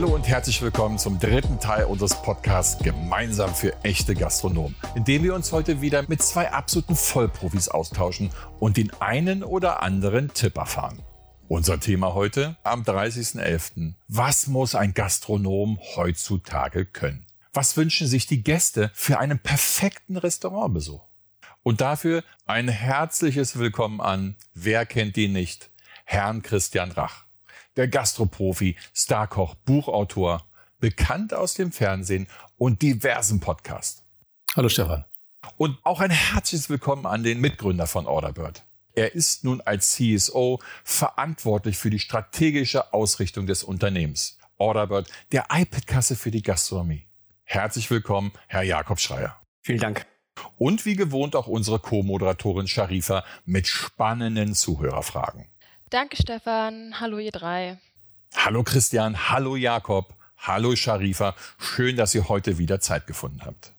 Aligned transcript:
Hallo 0.00 0.14
und 0.14 0.26
herzlich 0.26 0.62
willkommen 0.62 0.96
zum 0.96 1.18
dritten 1.18 1.60
Teil 1.60 1.84
unseres 1.84 2.22
Podcasts 2.22 2.82
Gemeinsam 2.82 3.54
für 3.54 3.84
echte 3.84 4.14
Gastronomen, 4.14 4.74
in 4.94 5.04
dem 5.04 5.22
wir 5.22 5.34
uns 5.34 5.52
heute 5.52 5.82
wieder 5.82 6.06
mit 6.08 6.22
zwei 6.22 6.50
absoluten 6.50 6.96
Vollprofis 6.96 7.68
austauschen 7.68 8.30
und 8.58 8.78
den 8.78 8.90
einen 9.02 9.44
oder 9.44 9.82
anderen 9.82 10.32
Tipp 10.32 10.56
erfahren. 10.56 11.02
Unser 11.48 11.80
Thema 11.80 12.14
heute 12.14 12.56
am 12.62 12.80
30.11. 12.80 13.92
Was 14.08 14.46
muss 14.46 14.74
ein 14.74 14.94
Gastronom 14.94 15.78
heutzutage 15.96 16.86
können? 16.86 17.26
Was 17.52 17.76
wünschen 17.76 18.06
sich 18.06 18.26
die 18.26 18.42
Gäste 18.42 18.90
für 18.94 19.18
einen 19.18 19.38
perfekten 19.38 20.16
Restaurantbesuch? 20.16 21.04
Und 21.62 21.82
dafür 21.82 22.24
ein 22.46 22.68
herzliches 22.68 23.58
Willkommen 23.58 24.00
an, 24.00 24.36
wer 24.54 24.86
kennt 24.86 25.18
ihn 25.18 25.34
nicht, 25.34 25.68
Herrn 26.06 26.40
Christian 26.40 26.90
Rach 26.90 27.26
der 27.76 27.88
Gastroprofi, 27.88 28.76
Starkoch, 28.94 29.54
Buchautor, 29.54 30.46
bekannt 30.78 31.34
aus 31.34 31.54
dem 31.54 31.72
Fernsehen 31.72 32.26
und 32.56 32.82
diversen 32.82 33.40
Podcasts. 33.40 34.04
Hallo 34.56 34.68
Stefan. 34.68 35.04
Und 35.56 35.78
auch 35.84 36.00
ein 36.00 36.10
herzliches 36.10 36.68
Willkommen 36.70 37.06
an 37.06 37.22
den 37.22 37.40
Mitgründer 37.40 37.86
von 37.86 38.06
Orderbird. 38.06 38.64
Er 38.94 39.14
ist 39.14 39.44
nun 39.44 39.60
als 39.60 39.92
CSO 39.92 40.60
verantwortlich 40.84 41.78
für 41.78 41.90
die 41.90 41.98
strategische 41.98 42.92
Ausrichtung 42.92 43.46
des 43.46 43.62
Unternehmens. 43.62 44.38
Orderbird, 44.58 45.08
der 45.32 45.46
iPad-Kasse 45.50 46.16
für 46.16 46.30
die 46.30 46.42
Gastronomie. 46.42 47.06
Herzlich 47.44 47.90
willkommen, 47.90 48.32
Herr 48.46 48.62
Jakob 48.62 49.00
Schreier. 49.00 49.40
Vielen 49.62 49.80
Dank. 49.80 50.06
Und 50.58 50.86
wie 50.86 50.96
gewohnt 50.96 51.36
auch 51.36 51.46
unsere 51.46 51.78
Co-Moderatorin 51.78 52.66
Sharifa 52.66 53.24
mit 53.44 53.66
spannenden 53.66 54.54
Zuhörerfragen. 54.54 55.49
Danke, 55.90 56.16
Stefan. 56.16 57.00
Hallo, 57.00 57.18
ihr 57.18 57.32
drei. 57.32 57.78
Hallo, 58.36 58.62
Christian. 58.62 59.28
Hallo, 59.28 59.56
Jakob. 59.56 60.14
Hallo, 60.38 60.76
Sharifa. 60.76 61.34
Schön, 61.58 61.96
dass 61.96 62.14
ihr 62.14 62.28
heute 62.28 62.58
wieder 62.58 62.78
Zeit 62.78 63.08
gefunden 63.08 63.44
habt. 63.44 63.72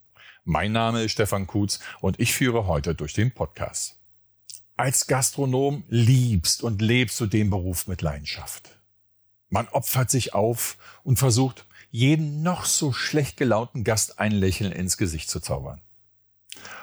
Mein 0.44 0.74
Name 0.74 1.04
ist 1.04 1.14
Stefan 1.14 1.48
Kutz 1.48 1.80
und 2.02 2.20
ich 2.20 2.34
führe 2.34 2.68
heute 2.68 2.96
durch 2.96 3.14
den 3.14 3.34
Podcast. 3.34 3.98
Als 4.76 5.08
Gastronom 5.08 5.86
liebst 5.88 6.64
und 6.64 6.82
lebst 6.82 7.18
du 7.22 7.28
den 7.28 7.50
Beruf 7.50 7.88
mit 7.88 8.02
Leidenschaft. 8.02 8.72
Man 9.48 9.70
opfert 9.70 10.12
sich 10.12 10.34
auf 10.34 10.78
und 11.04 11.18
versucht, 11.18 11.66
jeden 11.92 12.44
noch 12.44 12.66
so 12.66 12.92
schlecht 12.92 13.38
gelaunten 13.38 13.86
Gast 13.86 14.20
ein 14.20 14.34
Lächeln 14.34 14.74
ins 14.74 14.98
Gesicht 14.98 15.30
zu 15.30 15.40
zaubern. 15.40 15.80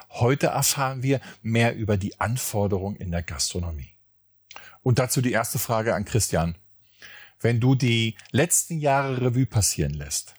Heute 0.09 0.47
erfahren 0.47 1.03
wir 1.03 1.20
mehr 1.42 1.77
über 1.77 1.98
die 1.98 2.19
Anforderungen 2.19 2.97
in 2.97 3.11
der 3.11 3.23
Gastronomie. 3.23 3.98
Und 4.89 4.98
dazu 4.98 5.20
die 5.20 5.33
erste 5.33 5.58
Frage 5.58 5.94
an 5.94 6.06
Christian. 6.06 6.56
Wenn 7.39 7.61
du 7.61 7.75
die 7.75 8.17
letzten 8.31 8.78
Jahre 8.78 9.20
Revue 9.20 9.45
passieren 9.45 9.92
lässt, 9.92 10.33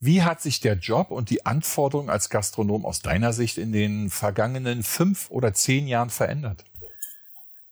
wie 0.00 0.22
hat 0.22 0.40
sich 0.40 0.60
der 0.60 0.78
Job 0.78 1.10
und 1.10 1.28
die 1.28 1.44
Anforderungen 1.44 2.08
als 2.08 2.30
Gastronom 2.30 2.86
aus 2.86 3.00
deiner 3.00 3.34
Sicht 3.34 3.58
in 3.58 3.72
den 3.72 4.08
vergangenen 4.08 4.84
fünf 4.84 5.30
oder 5.30 5.52
zehn 5.52 5.86
Jahren 5.86 6.08
verändert? 6.08 6.64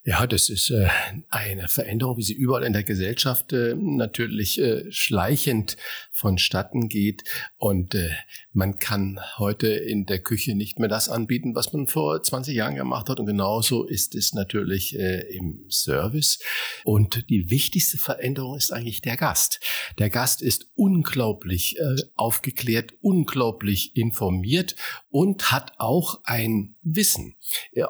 Ja, 0.04 0.26
das 0.26 0.48
ist 0.48 0.70
äh, 0.70 0.88
eine 1.28 1.68
Veränderung, 1.68 2.16
wie 2.16 2.24
sie 2.24 2.34
überall 2.34 2.64
in 2.64 2.72
der 2.72 2.82
Gesellschaft 2.82 3.52
äh, 3.52 3.76
natürlich 3.76 4.58
äh, 4.60 4.90
schleichend 4.90 5.76
vonstatten 6.10 6.88
geht. 6.88 7.22
Und 7.56 7.94
äh, 7.94 8.10
man 8.52 8.80
kann 8.80 9.20
heute 9.38 9.68
in 9.68 10.04
der 10.04 10.18
Küche 10.18 10.56
nicht 10.56 10.80
mehr 10.80 10.88
das 10.88 11.08
anbieten, 11.08 11.54
was 11.54 11.72
man 11.72 11.86
vor 11.86 12.20
20 12.20 12.52
Jahren 12.52 12.74
gemacht 12.74 13.08
hat. 13.08 13.20
Und 13.20 13.26
genauso 13.26 13.84
ist 13.84 14.16
es 14.16 14.32
natürlich 14.32 14.98
äh, 14.98 15.20
im 15.36 15.66
Service. 15.70 16.40
Und 16.82 17.30
die 17.30 17.48
wichtigste 17.50 17.96
Veränderung 17.96 18.56
ist 18.56 18.72
eigentlich 18.72 19.02
der 19.02 19.16
Gast. 19.16 19.60
Der 19.98 20.10
Gast 20.10 20.42
ist 20.42 20.66
unglaublich 20.74 21.78
äh, 21.78 21.94
aufgeklärt, 22.16 22.92
unglaublich 23.02 23.96
informiert 23.96 24.74
und 25.10 25.52
hat 25.52 25.74
auch 25.78 26.22
ein 26.24 26.74
Wissen 26.82 27.36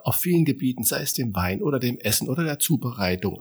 auf 0.03 0.17
vielen 0.17 0.45
Gebieten, 0.45 0.85
sei 0.85 1.01
es 1.01 1.15
dem 1.15 1.35
Wein 1.35 1.63
oder 1.63 1.79
dem 1.79 1.99
Essen 2.05 2.29
oder 2.29 2.45
der 2.45 2.59
Zubereitung 2.59 3.41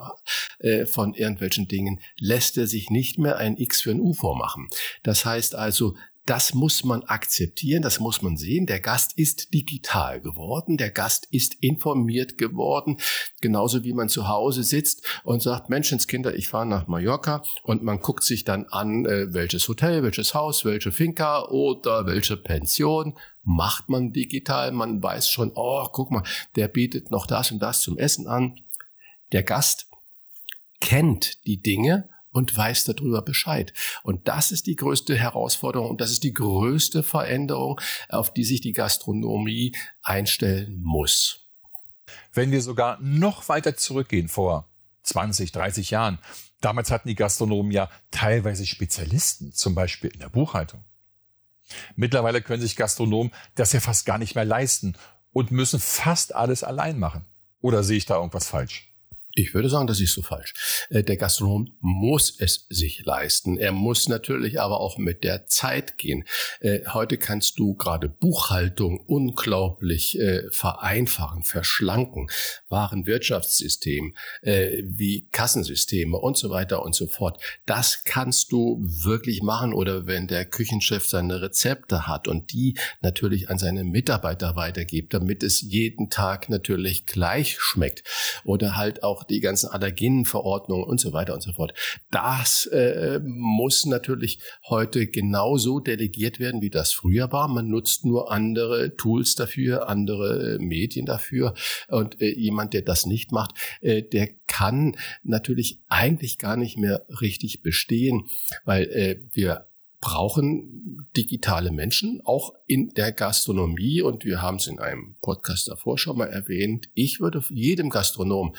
äh, 0.59 0.85
von 0.85 1.13
irgendwelchen 1.13 1.67
Dingen, 1.67 1.99
lässt 2.17 2.57
er 2.57 2.67
sich 2.67 2.89
nicht 2.89 3.17
mehr 3.17 3.38
ein 3.38 3.57
X 3.57 3.81
für 3.81 3.91
ein 3.91 3.99
U 3.99 4.13
vormachen. 4.13 4.67
Das 5.03 5.25
heißt 5.25 5.55
also, 5.55 5.95
das 6.25 6.53
muss 6.53 6.83
man 6.83 7.03
akzeptieren, 7.03 7.81
das 7.81 8.00
muss 8.00 8.21
man 8.21 8.38
sehen. 8.38 8.67
Der 8.67 8.79
Gast 8.79 9.17
ist 9.17 9.53
digital 9.53 10.21
geworden, 10.21 10.77
der 10.77 10.91
Gast 10.91 11.27
ist 11.31 11.55
informiert 11.61 12.38
geworden, 12.38 12.97
genauso 13.41 13.83
wie 13.83 13.94
man 13.94 14.07
zu 14.07 14.27
Hause 14.27 14.63
sitzt 14.63 15.03
und 15.23 15.41
sagt, 15.41 15.69
Menschenskinder, 15.69 16.35
ich 16.35 16.47
fahre 16.47 16.67
nach 16.67 16.88
Mallorca 16.88 17.44
und 17.63 17.81
man 17.81 18.00
guckt 18.00 18.23
sich 18.23 18.44
dann 18.44 18.66
an, 18.69 19.05
äh, 19.05 19.33
welches 19.33 19.67
Hotel, 19.67 20.03
welches 20.03 20.33
Haus, 20.35 20.63
welche 20.63 20.91
Finca 20.91 21.45
oder 21.47 22.05
welche 22.05 22.38
Pension 22.38 23.17
macht 23.44 23.90
man 23.90 24.12
digital. 24.12 24.72
Man 24.72 25.02
weiß 25.02 25.29
schon, 25.29 25.52
oh, 25.56 25.88
guck 25.91 26.12
mal, 26.12 26.24
der 26.56 26.68
bietet 26.68 27.12
noch 27.12 27.28
das 27.28 27.52
und 27.52 27.59
das 27.59 27.81
zum 27.81 27.97
Essen 27.97 28.28
an. 28.28 28.59
Der 29.31 29.44
Gast 29.44 29.88
kennt 30.79 31.46
die 31.46 31.62
Dinge 31.62 32.09
und 32.31 32.56
weiß 32.56 32.85
darüber 32.85 33.22
Bescheid. 33.22 33.74
Und 34.03 34.28
das 34.28 34.51
ist 34.51 34.68
die 34.68 34.75
größte 34.75 35.18
Herausforderung 35.18 35.90
und 35.90 36.01
das 36.01 36.12
ist 36.12 36.24
die 36.24 36.34
größte 36.34 37.03
Veränderung, 37.03 37.80
auf 38.09 38.34
die 38.34 38.44
sich 38.44 38.62
die 38.62 38.74
Gastronomie 38.74 39.75
einstellen 40.01 40.81
muss. 40.81 41.47
Wenn 42.34 42.51
wir 42.51 42.62
sogar 42.62 43.00
noch 43.01 43.50
weiter 43.50 43.75
zurückgehen, 43.75 44.28
vor 44.28 44.69
20, 45.03 45.51
30 45.51 45.91
Jahren, 45.91 46.19
damals 46.62 46.91
hatten 46.91 47.07
die 47.07 47.16
Gastronomen 47.16 47.72
ja 47.72 47.90
teilweise 48.12 48.66
Spezialisten, 48.66 49.53
zum 49.53 49.75
Beispiel 49.75 50.12
in 50.12 50.19
der 50.19 50.30
Buchhaltung. 50.30 50.84
Mittlerweile 51.95 52.41
können 52.41 52.61
sich 52.61 52.75
Gastronomen 52.75 53.31
das 53.55 53.73
ja 53.73 53.79
fast 53.79 54.05
gar 54.05 54.17
nicht 54.17 54.35
mehr 54.35 54.45
leisten 54.45 54.93
und 55.33 55.51
müssen 55.51 55.79
fast 55.79 56.35
alles 56.35 56.63
allein 56.63 56.99
machen. 56.99 57.25
Oder 57.61 57.83
sehe 57.83 57.97
ich 57.97 58.05
da 58.05 58.15
irgendwas 58.15 58.47
falsch? 58.47 58.91
Ich 59.34 59.53
würde 59.53 59.69
sagen, 59.69 59.88
das 59.88 60.00
ist 60.00 60.14
so 60.14 60.22
falsch. 60.22 60.88
Äh, 60.90 61.03
der 61.03 61.18
Gastronom 61.18 61.74
muss 61.80 62.36
es 62.40 62.66
sich 62.69 63.06
leisten. 63.06 63.58
Er 63.58 63.72
muss 63.72 64.09
natürlich 64.09 64.59
aber 64.59 64.80
auch 64.80 64.97
mit 64.97 65.24
der 65.24 65.47
Zeit 65.47 65.97
gehen. 65.97 66.25
Äh, 66.59 66.81
heute 66.88 67.18
kannst 67.18 67.59
du 67.59 67.75
gerade 67.75 68.09
Buchhaltung 68.09 69.00
unglaublich 69.00 70.19
äh, 70.19 70.50
vereinfachen, 70.52 71.44
verschlanken. 71.44 72.28
Warenwirtschaftssystem 72.69 74.16
wie 74.44 75.28
Kassensysteme 75.31 76.18
und 76.18 76.38
so 76.38 76.50
weiter 76.50 76.84
und 76.84 76.96
so 76.96 77.08
fort. 77.08 77.42
Das 77.66 78.03
kannst 78.03 78.52
du 78.52 78.80
wirklich 78.81 79.42
machen. 79.42 79.74
Oder 79.74 80.08
wenn 80.08 80.28
der 80.28 80.46
Küchenchef 80.46 81.08
seine 81.08 81.42
Rezepte 81.42 82.08
hat 82.08 82.28
und 82.28 82.52
die 82.52 82.78
natürlich 83.02 83.50
an 83.50 83.58
seine 83.58 83.84
Mitarbeiter 83.84 84.56
weitergibt, 84.56 85.13
damit 85.13 85.44
es 85.44 85.62
jeden 85.62 86.09
Tag 86.09 86.50
natürlich 86.50 87.06
gleich 87.06 87.58
schmeckt. 87.59 88.03
Oder 88.44 88.78
halt 88.78 89.03
auch 89.03 89.20
die 89.23 89.39
ganzen 89.39 89.69
Allergenenverordnungen 89.69 90.85
und 90.85 90.99
so 90.99 91.13
weiter 91.13 91.33
und 91.33 91.41
so 91.41 91.53
fort. 91.53 91.73
Das 92.11 92.65
äh, 92.67 93.19
muss 93.23 93.85
natürlich 93.85 94.39
heute 94.67 95.07
genauso 95.07 95.79
delegiert 95.79 96.39
werden, 96.39 96.61
wie 96.61 96.69
das 96.69 96.93
früher 96.93 97.31
war. 97.31 97.47
Man 97.47 97.67
nutzt 97.67 98.05
nur 98.05 98.31
andere 98.31 98.95
Tools 98.95 99.35
dafür, 99.35 99.89
andere 99.89 100.55
äh, 100.55 100.59
Medien 100.59 101.05
dafür. 101.05 101.53
Und 101.87 102.21
äh, 102.21 102.33
jemand, 102.33 102.73
der 102.73 102.81
das 102.81 103.05
nicht 103.05 103.31
macht, 103.31 103.53
äh, 103.81 104.01
der 104.01 104.29
kann 104.47 104.95
natürlich 105.23 105.79
eigentlich 105.88 106.38
gar 106.38 106.57
nicht 106.57 106.77
mehr 106.77 107.05
richtig 107.21 107.61
bestehen, 107.61 108.27
weil 108.65 108.83
äh, 108.91 109.19
wir 109.33 109.67
brauchen 110.01 111.07
digitale 111.15 111.71
Menschen, 111.71 112.21
auch 112.25 112.53
in 112.65 112.89
der 112.89 113.11
Gastronomie. 113.11 114.01
Und 114.01 114.25
wir 114.25 114.41
haben 114.41 114.57
es 114.57 114.67
in 114.67 114.79
einem 114.79 115.15
Podcast 115.21 115.69
davor 115.69 115.97
schon 115.97 116.17
mal 116.17 116.27
erwähnt. 116.27 116.89
Ich 116.95 117.19
würde 117.19 117.43
jedem 117.49 117.89
Gastronom 117.89 118.55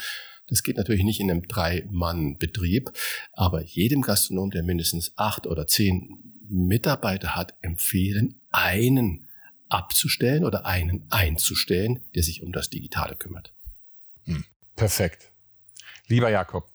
das 0.52 0.62
geht 0.62 0.76
natürlich 0.76 1.02
nicht 1.02 1.18
in 1.18 1.30
einem 1.30 1.48
Drei-Mann-Betrieb, 1.48 2.92
aber 3.32 3.62
jedem 3.62 4.02
Gastronom, 4.02 4.50
der 4.50 4.62
mindestens 4.62 5.14
acht 5.16 5.46
oder 5.46 5.66
zehn 5.66 6.36
Mitarbeiter 6.46 7.34
hat, 7.34 7.54
empfehlen, 7.62 8.38
einen 8.50 9.30
abzustellen 9.70 10.44
oder 10.44 10.66
einen 10.66 11.06
einzustellen, 11.08 12.04
der 12.14 12.22
sich 12.22 12.42
um 12.42 12.52
das 12.52 12.68
Digitale 12.68 13.16
kümmert. 13.16 13.54
Hm, 14.24 14.44
perfekt. 14.76 15.30
Lieber 16.06 16.28
Jakob, 16.28 16.70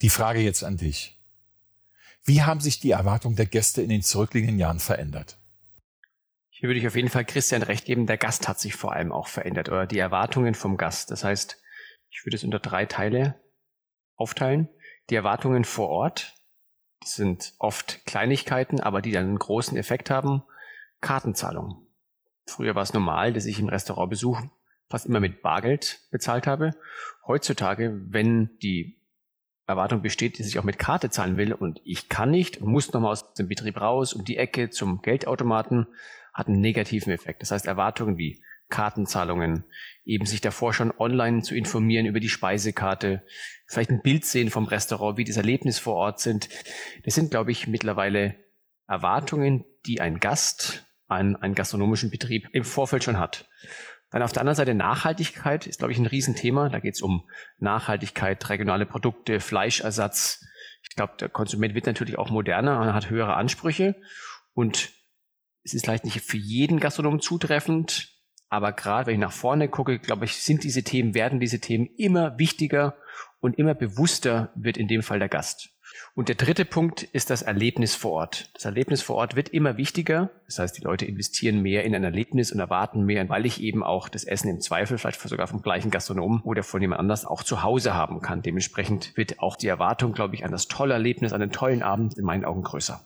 die 0.00 0.08
Frage 0.08 0.40
jetzt 0.40 0.64
an 0.64 0.78
dich. 0.78 1.20
Wie 2.24 2.40
haben 2.40 2.60
sich 2.60 2.80
die 2.80 2.92
Erwartungen 2.92 3.36
der 3.36 3.44
Gäste 3.44 3.82
in 3.82 3.90
den 3.90 4.02
zurückliegenden 4.02 4.58
Jahren 4.58 4.80
verändert? 4.80 5.36
Hier 6.48 6.70
würde 6.70 6.80
ich 6.80 6.86
auf 6.86 6.96
jeden 6.96 7.10
Fall 7.10 7.26
Christian 7.26 7.62
recht 7.62 7.84
geben, 7.84 8.06
der 8.06 8.16
Gast 8.16 8.48
hat 8.48 8.58
sich 8.58 8.74
vor 8.74 8.94
allem 8.94 9.12
auch 9.12 9.28
verändert 9.28 9.68
oder 9.68 9.86
die 9.86 9.98
Erwartungen 9.98 10.54
vom 10.54 10.78
Gast. 10.78 11.10
Das 11.10 11.22
heißt, 11.22 11.58
ich 12.16 12.24
würde 12.24 12.36
es 12.36 12.44
unter 12.44 12.58
drei 12.58 12.86
Teile 12.86 13.38
aufteilen. 14.16 14.70
Die 15.10 15.14
Erwartungen 15.14 15.64
vor 15.64 15.90
Ort, 15.90 16.34
das 17.00 17.14
sind 17.14 17.52
oft 17.58 18.06
Kleinigkeiten, 18.06 18.80
aber 18.80 19.02
die 19.02 19.12
dann 19.12 19.26
einen 19.26 19.38
großen 19.38 19.76
Effekt 19.76 20.08
haben. 20.08 20.42
Kartenzahlung. 21.02 21.86
Früher 22.46 22.74
war 22.74 22.82
es 22.82 22.94
normal, 22.94 23.34
dass 23.34 23.44
ich 23.44 23.60
im 23.60 23.68
Restaurantbesuch 23.68 24.40
fast 24.88 25.04
immer 25.04 25.20
mit 25.20 25.42
Bargeld 25.42 26.00
bezahlt 26.10 26.46
habe. 26.46 26.70
Heutzutage, 27.26 28.00
wenn 28.08 28.56
die 28.62 28.98
Erwartung 29.66 30.00
besteht, 30.00 30.40
dass 30.40 30.46
ich 30.46 30.58
auch 30.58 30.64
mit 30.64 30.78
Karte 30.78 31.10
zahlen 31.10 31.36
will 31.36 31.52
und 31.52 31.82
ich 31.84 32.08
kann 32.08 32.30
nicht 32.30 32.62
und 32.62 32.72
muss 32.72 32.92
nochmal 32.92 33.12
aus 33.12 33.34
dem 33.34 33.48
Betrieb 33.48 33.78
raus 33.78 34.14
um 34.14 34.24
die 34.24 34.38
Ecke 34.38 34.70
zum 34.70 35.02
Geldautomaten, 35.02 35.86
hat 36.32 36.46
einen 36.46 36.60
negativen 36.60 37.12
Effekt. 37.12 37.42
Das 37.42 37.50
heißt, 37.50 37.66
Erwartungen 37.66 38.16
wie 38.16 38.42
Kartenzahlungen, 38.68 39.64
eben 40.04 40.26
sich 40.26 40.40
davor 40.40 40.72
schon 40.72 40.92
online 40.98 41.42
zu 41.42 41.54
informieren 41.54 42.06
über 42.06 42.20
die 42.20 42.28
Speisekarte, 42.28 43.24
vielleicht 43.66 43.90
ein 43.90 44.02
Bild 44.02 44.24
sehen 44.24 44.50
vom 44.50 44.66
Restaurant, 44.66 45.18
wie 45.18 45.24
das 45.24 45.36
Erlebnis 45.36 45.78
vor 45.78 45.94
Ort 45.94 46.20
sind. 46.20 46.48
Das 47.04 47.14
sind, 47.14 47.30
glaube 47.30 47.52
ich, 47.52 47.66
mittlerweile 47.66 48.36
Erwartungen, 48.86 49.64
die 49.86 50.00
ein 50.00 50.20
Gast 50.20 50.86
an 51.08 51.36
einen 51.36 51.54
gastronomischen 51.54 52.10
Betrieb 52.10 52.48
im 52.52 52.64
Vorfeld 52.64 53.04
schon 53.04 53.18
hat. 53.18 53.48
Dann 54.10 54.22
auf 54.22 54.32
der 54.32 54.42
anderen 54.42 54.56
Seite 54.56 54.74
Nachhaltigkeit 54.74 55.66
ist, 55.66 55.78
glaube 55.78 55.92
ich, 55.92 55.98
ein 55.98 56.06
Riesenthema. 56.06 56.68
Da 56.68 56.78
geht 56.78 56.94
es 56.94 57.02
um 57.02 57.28
Nachhaltigkeit, 57.58 58.48
regionale 58.48 58.86
Produkte, 58.86 59.40
Fleischersatz. 59.40 60.44
Ich 60.82 60.94
glaube, 60.94 61.14
der 61.18 61.28
Konsument 61.28 61.74
wird 61.74 61.86
natürlich 61.86 62.18
auch 62.18 62.30
moderner 62.30 62.80
und 62.80 62.94
hat 62.94 63.10
höhere 63.10 63.34
Ansprüche. 63.34 63.96
Und 64.54 64.90
es 65.64 65.74
ist 65.74 65.84
vielleicht 65.84 66.04
nicht 66.04 66.20
für 66.20 66.36
jeden 66.36 66.78
Gastronomen 66.78 67.20
zutreffend, 67.20 68.15
aber 68.48 68.72
gerade 68.72 69.06
wenn 69.06 69.14
ich 69.14 69.20
nach 69.20 69.32
vorne 69.32 69.68
gucke, 69.68 69.98
glaube 69.98 70.24
ich, 70.24 70.36
sind 70.36 70.64
diese 70.64 70.82
Themen, 70.82 71.14
werden 71.14 71.40
diese 71.40 71.60
Themen 71.60 71.88
immer 71.96 72.38
wichtiger 72.38 72.96
und 73.40 73.58
immer 73.58 73.74
bewusster 73.74 74.50
wird 74.54 74.76
in 74.76 74.88
dem 74.88 75.02
Fall 75.02 75.18
der 75.18 75.28
Gast. 75.28 75.70
Und 76.14 76.28
der 76.28 76.34
dritte 76.36 76.64
Punkt 76.64 77.02
ist 77.02 77.30
das 77.30 77.42
Erlebnis 77.42 77.94
vor 77.94 78.12
Ort. 78.12 78.50
Das 78.54 78.64
Erlebnis 78.64 79.02
vor 79.02 79.16
Ort 79.16 79.36
wird 79.36 79.50
immer 79.50 79.76
wichtiger. 79.76 80.30
Das 80.46 80.58
heißt, 80.58 80.76
die 80.76 80.82
Leute 80.82 81.04
investieren 81.04 81.60
mehr 81.60 81.84
in 81.84 81.94
ein 81.94 82.04
Erlebnis 82.04 82.52
und 82.52 82.58
erwarten 82.58 83.04
mehr, 83.04 83.28
weil 83.28 83.46
ich 83.46 83.60
eben 83.60 83.82
auch 83.82 84.08
das 84.08 84.24
Essen 84.24 84.48
im 84.48 84.60
Zweifel 84.60 84.98
vielleicht 84.98 85.20
sogar 85.20 85.46
vom 85.46 85.62
gleichen 85.62 85.90
Gastronomen 85.90 86.40
oder 86.42 86.62
von 86.62 86.80
jemand 86.80 87.00
anders 87.00 87.26
auch 87.26 87.42
zu 87.42 87.62
Hause 87.62 87.94
haben 87.94 88.20
kann. 88.20 88.42
Dementsprechend 88.42 89.16
wird 89.16 89.40
auch 89.40 89.56
die 89.56 89.68
Erwartung, 89.68 90.12
glaube 90.12 90.34
ich, 90.34 90.44
an 90.44 90.52
das 90.52 90.68
tolle 90.68 90.94
Erlebnis, 90.94 91.32
an 91.32 91.40
den 91.40 91.52
tollen 91.52 91.82
Abend 91.82 92.16
in 92.16 92.24
meinen 92.24 92.44
Augen 92.44 92.62
größer. 92.62 93.00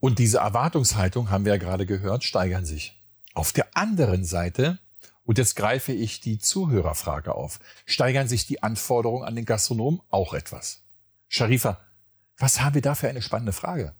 Und 0.00 0.18
diese 0.18 0.38
Erwartungshaltung, 0.38 1.30
haben 1.30 1.46
wir 1.46 1.54
ja 1.54 1.58
gerade 1.58 1.86
gehört, 1.86 2.24
steigern 2.24 2.66
sich. 2.66 3.00
Auf 3.34 3.52
der 3.52 3.76
anderen 3.76 4.24
Seite, 4.24 4.78
und 5.24 5.38
jetzt 5.38 5.56
greife 5.56 5.92
ich 5.92 6.20
die 6.20 6.38
Zuhörerfrage 6.38 7.34
auf, 7.34 7.58
steigern 7.84 8.28
sich 8.28 8.46
die 8.46 8.62
Anforderungen 8.62 9.24
an 9.24 9.34
den 9.34 9.44
Gastronom 9.44 10.02
auch 10.10 10.34
etwas. 10.34 10.84
Sharifa, 11.28 11.80
was 12.38 12.60
haben 12.60 12.74
wir 12.74 12.82
da 12.82 12.94
für 12.94 13.08
eine 13.08 13.22
spannende 13.22 13.52
Frage? 13.52 13.94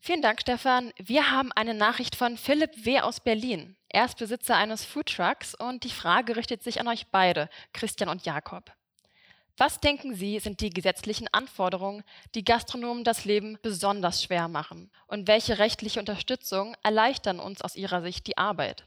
Vielen 0.00 0.22
Dank, 0.22 0.40
Stefan. 0.40 0.92
Wir 0.96 1.30
haben 1.30 1.52
eine 1.52 1.74
Nachricht 1.74 2.16
von 2.16 2.36
Philipp 2.36 2.84
W. 2.84 3.00
aus 3.00 3.20
Berlin. 3.20 3.76
Er 3.88 4.06
ist 4.06 4.16
Besitzer 4.16 4.56
eines 4.56 4.84
Foodtrucks 4.84 5.54
und 5.54 5.84
die 5.84 5.90
Frage 5.90 6.36
richtet 6.36 6.62
sich 6.62 6.80
an 6.80 6.88
euch 6.88 7.08
beide, 7.12 7.48
Christian 7.72 8.08
und 8.08 8.24
Jakob. 8.24 8.72
Was 9.60 9.78
denken 9.78 10.14
Sie, 10.14 10.38
sind 10.38 10.62
die 10.62 10.70
gesetzlichen 10.70 11.28
Anforderungen, 11.32 12.02
die 12.34 12.44
Gastronomen 12.44 13.04
das 13.04 13.26
Leben 13.26 13.58
besonders 13.60 14.22
schwer 14.22 14.48
machen? 14.48 14.90
Und 15.06 15.28
welche 15.28 15.58
rechtliche 15.58 16.00
Unterstützung 16.00 16.74
erleichtern 16.82 17.38
uns 17.38 17.60
aus 17.60 17.76
Ihrer 17.76 18.00
Sicht 18.00 18.26
die 18.26 18.38
Arbeit? 18.38 18.86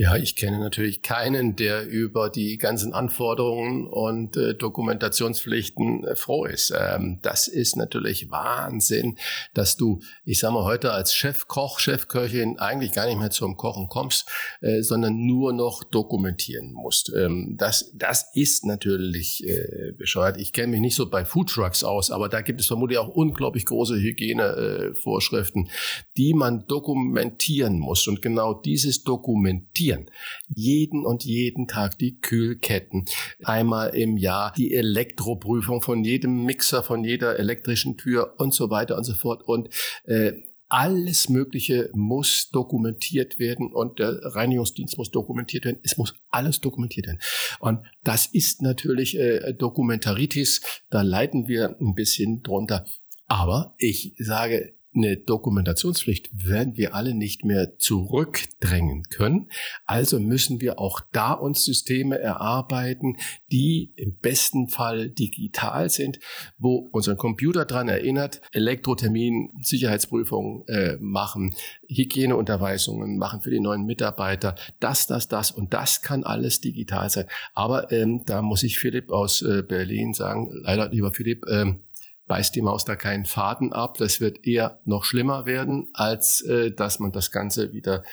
Ja, 0.00 0.14
ich 0.14 0.36
kenne 0.36 0.60
natürlich 0.60 1.02
keinen, 1.02 1.56
der 1.56 1.84
über 1.84 2.30
die 2.30 2.56
ganzen 2.56 2.92
Anforderungen 2.92 3.88
und 3.88 4.36
äh, 4.36 4.54
Dokumentationspflichten 4.54 6.04
äh, 6.04 6.14
froh 6.14 6.44
ist. 6.44 6.72
Ähm, 6.72 7.18
das 7.22 7.48
ist 7.48 7.74
natürlich 7.74 8.30
Wahnsinn, 8.30 9.18
dass 9.54 9.76
du, 9.76 9.98
ich 10.24 10.38
sag 10.38 10.52
mal, 10.52 10.62
heute 10.62 10.92
als 10.92 11.14
Chefkoch, 11.14 11.80
Chefköchin 11.80 12.60
eigentlich 12.60 12.92
gar 12.92 13.06
nicht 13.06 13.18
mehr 13.18 13.30
zum 13.30 13.56
Kochen 13.56 13.88
kommst, 13.88 14.30
äh, 14.60 14.82
sondern 14.82 15.26
nur 15.26 15.52
noch 15.52 15.82
dokumentieren 15.82 16.70
musst. 16.70 17.12
Ähm, 17.12 17.56
das, 17.58 17.90
das 17.92 18.30
ist 18.34 18.66
natürlich 18.66 19.44
äh, 19.48 19.90
bescheuert. 19.98 20.36
Ich 20.36 20.52
kenne 20.52 20.68
mich 20.68 20.80
nicht 20.80 20.94
so 20.94 21.10
bei 21.10 21.24
Foodtrucks 21.24 21.82
aus, 21.82 22.12
aber 22.12 22.28
da 22.28 22.40
gibt 22.42 22.60
es 22.60 22.68
vermutlich 22.68 22.98
auch 22.98 23.08
unglaublich 23.08 23.64
große 23.64 23.96
Hygienevorschriften, 23.96 25.70
die 26.16 26.34
man 26.34 26.68
dokumentieren 26.68 27.80
muss. 27.80 28.06
Und 28.06 28.22
genau 28.22 28.54
dieses 28.54 29.02
Dokumentieren 29.02 29.87
kontrollieren. 29.88 30.10
Jeden 30.54 31.04
und 31.04 31.24
jeden 31.24 31.66
Tag 31.66 31.98
die 31.98 32.20
Kühlketten. 32.20 33.06
Einmal 33.44 33.94
im 33.94 34.16
Jahr 34.16 34.52
die 34.56 34.74
Elektroprüfung 34.74 35.82
von 35.82 36.04
jedem 36.04 36.44
Mixer, 36.44 36.82
von 36.82 37.04
jeder 37.04 37.38
elektrischen 37.38 37.96
Tür 37.96 38.34
und 38.38 38.54
so 38.54 38.70
weiter 38.70 38.96
und 38.96 39.04
so 39.04 39.14
fort. 39.14 39.42
Und 39.42 39.68
äh, 40.04 40.32
alles 40.70 41.30
Mögliche 41.30 41.88
muss 41.94 42.50
dokumentiert 42.50 43.38
werden 43.38 43.72
und 43.72 43.98
der 43.98 44.20
Reinigungsdienst 44.22 44.98
muss 44.98 45.10
dokumentiert 45.10 45.64
werden. 45.64 45.80
Es 45.82 45.96
muss 45.96 46.14
alles 46.28 46.60
dokumentiert 46.60 47.06
werden. 47.06 47.20
Und 47.58 47.80
das 48.04 48.26
ist 48.26 48.60
natürlich 48.60 49.18
äh, 49.18 49.54
Dokumentaritis. 49.54 50.60
Da 50.90 51.00
leiden 51.00 51.48
wir 51.48 51.76
ein 51.80 51.94
bisschen 51.94 52.42
drunter. 52.42 52.84
Aber 53.26 53.74
ich 53.78 54.14
sage, 54.18 54.74
eine 54.98 55.16
Dokumentationspflicht 55.16 56.46
werden 56.46 56.76
wir 56.76 56.94
alle 56.94 57.14
nicht 57.14 57.44
mehr 57.44 57.78
zurückdrängen 57.78 59.04
können. 59.04 59.48
Also 59.86 60.20
müssen 60.20 60.60
wir 60.60 60.78
auch 60.78 61.00
da 61.12 61.32
uns 61.32 61.64
Systeme 61.64 62.18
erarbeiten, 62.18 63.16
die 63.50 63.92
im 63.96 64.16
besten 64.18 64.68
Fall 64.68 65.08
digital 65.08 65.88
sind, 65.88 66.18
wo 66.58 66.88
unser 66.92 67.16
Computer 67.16 67.64
dran 67.64 67.88
erinnert, 67.88 68.40
Elektrotermin, 68.52 69.52
Sicherheitsprüfungen 69.62 70.66
äh, 70.68 70.96
machen, 71.00 71.54
Hygieneunterweisungen 71.88 73.16
machen 73.16 73.40
für 73.40 73.50
die 73.50 73.60
neuen 73.60 73.84
Mitarbeiter, 73.84 74.54
das, 74.80 75.06
das, 75.06 75.28
das 75.28 75.50
und 75.50 75.72
das 75.72 76.02
kann 76.02 76.24
alles 76.24 76.60
digital 76.60 77.08
sein. 77.10 77.26
Aber 77.54 77.90
ähm, 77.92 78.22
da 78.26 78.42
muss 78.42 78.62
ich 78.62 78.78
Philipp 78.78 79.10
aus 79.10 79.42
äh, 79.42 79.62
Berlin 79.62 80.12
sagen, 80.12 80.50
leider 80.62 80.88
lieber 80.88 81.12
Philipp, 81.12 81.44
ähm, 81.48 81.80
beißt 82.28 82.54
die 82.54 82.62
Maus 82.62 82.84
da 82.84 82.94
keinen 82.94 83.24
Faden 83.24 83.72
ab. 83.72 83.96
Das 83.98 84.20
wird 84.20 84.46
eher 84.46 84.80
noch 84.84 85.04
schlimmer 85.04 85.46
werden, 85.46 85.88
als 85.94 86.42
äh, 86.42 86.70
dass 86.70 87.00
man 87.00 87.10
das 87.10 87.30
Ganze 87.32 87.72
wieder 87.72 88.04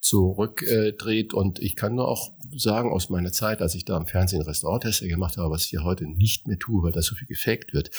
zurückdreht. 0.00 1.32
Äh, 1.32 1.36
und 1.36 1.58
ich 1.58 1.76
kann 1.76 1.96
nur 1.96 2.08
auch 2.08 2.30
sagen, 2.56 2.90
aus 2.90 3.10
meiner 3.10 3.32
Zeit, 3.32 3.60
als 3.60 3.74
ich 3.74 3.84
da 3.84 3.96
im 3.96 4.06
Fernsehen 4.06 4.42
Restauranttester 4.42 5.08
gemacht 5.08 5.36
habe, 5.36 5.50
was 5.50 5.64
ich 5.64 5.70
hier 5.70 5.84
heute 5.84 6.06
nicht 6.06 6.46
mehr 6.46 6.58
tue, 6.58 6.82
weil 6.82 6.92
da 6.92 7.02
so 7.02 7.14
viel 7.14 7.26
gefaked 7.26 7.74
wird. 7.74 7.90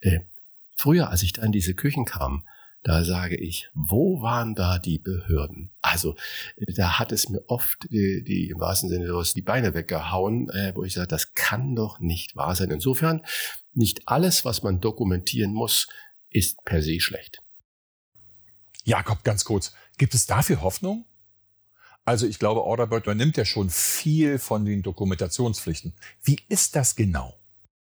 Äh, 0.00 0.20
früher, 0.76 1.08
als 1.08 1.22
ich 1.22 1.32
da 1.32 1.42
in 1.42 1.52
diese 1.52 1.74
Küchen 1.74 2.04
kam, 2.04 2.44
da 2.82 3.04
sage 3.04 3.36
ich, 3.36 3.70
wo 3.74 4.22
waren 4.22 4.54
da 4.54 4.78
die 4.78 4.98
Behörden? 4.98 5.70
Also 5.80 6.16
da 6.76 6.98
hat 6.98 7.12
es 7.12 7.28
mir 7.28 7.42
oft 7.46 7.78
die, 7.90 8.24
die 8.24 8.48
im 8.48 8.58
wahrsten 8.58 8.88
Sinne 8.88 9.06
los 9.06 9.34
die 9.34 9.42
Beine 9.42 9.74
weggehauen, 9.74 10.48
äh, 10.50 10.72
wo 10.74 10.82
ich 10.82 10.94
sage, 10.94 11.06
das 11.06 11.34
kann 11.34 11.76
doch 11.76 12.00
nicht 12.00 12.34
wahr 12.34 12.56
sein. 12.56 12.70
Insofern, 12.70 13.22
nicht 13.72 14.08
alles, 14.08 14.44
was 14.44 14.62
man 14.62 14.80
dokumentieren 14.80 15.52
muss, 15.52 15.86
ist 16.30 16.64
per 16.64 16.82
se 16.82 17.00
schlecht. 17.00 17.38
Jakob, 18.84 19.22
ganz 19.22 19.44
kurz, 19.44 19.72
gibt 19.96 20.14
es 20.14 20.26
dafür 20.26 20.62
Hoffnung? 20.62 21.06
Also 22.04 22.26
ich 22.26 22.40
glaube, 22.40 22.64
Orderbird 22.64 23.04
übernimmt 23.04 23.36
ja 23.36 23.44
schon 23.44 23.70
viel 23.70 24.40
von 24.40 24.64
den 24.64 24.82
Dokumentationspflichten. 24.82 25.94
Wie 26.24 26.38
ist 26.48 26.74
das 26.74 26.96
genau? 26.96 27.38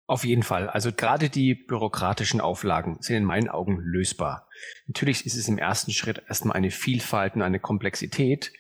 Auf 0.09 0.25
jeden 0.25 0.45
Fall. 0.45 0.69
Also 0.69 0.93
gerade 0.93 1.29
die 1.29 1.55
bürokratischen 1.55 2.41
Auflagen 2.41 2.99
sind 3.01 3.17
in 3.17 3.25
meinen 3.25 3.49
Augen 3.49 3.79
lösbar. 3.81 4.49
Natürlich 4.87 5.27
ist 5.27 5.37
es 5.37 5.49
im 5.49 5.59
ersten 5.59 5.91
Schritt 5.91 6.23
erstmal 6.29 6.57
eine 6.57 6.71
Vielfalt 6.71 7.35
und 7.35 7.43
eine 7.43 7.59
Komplexität. 7.59 8.53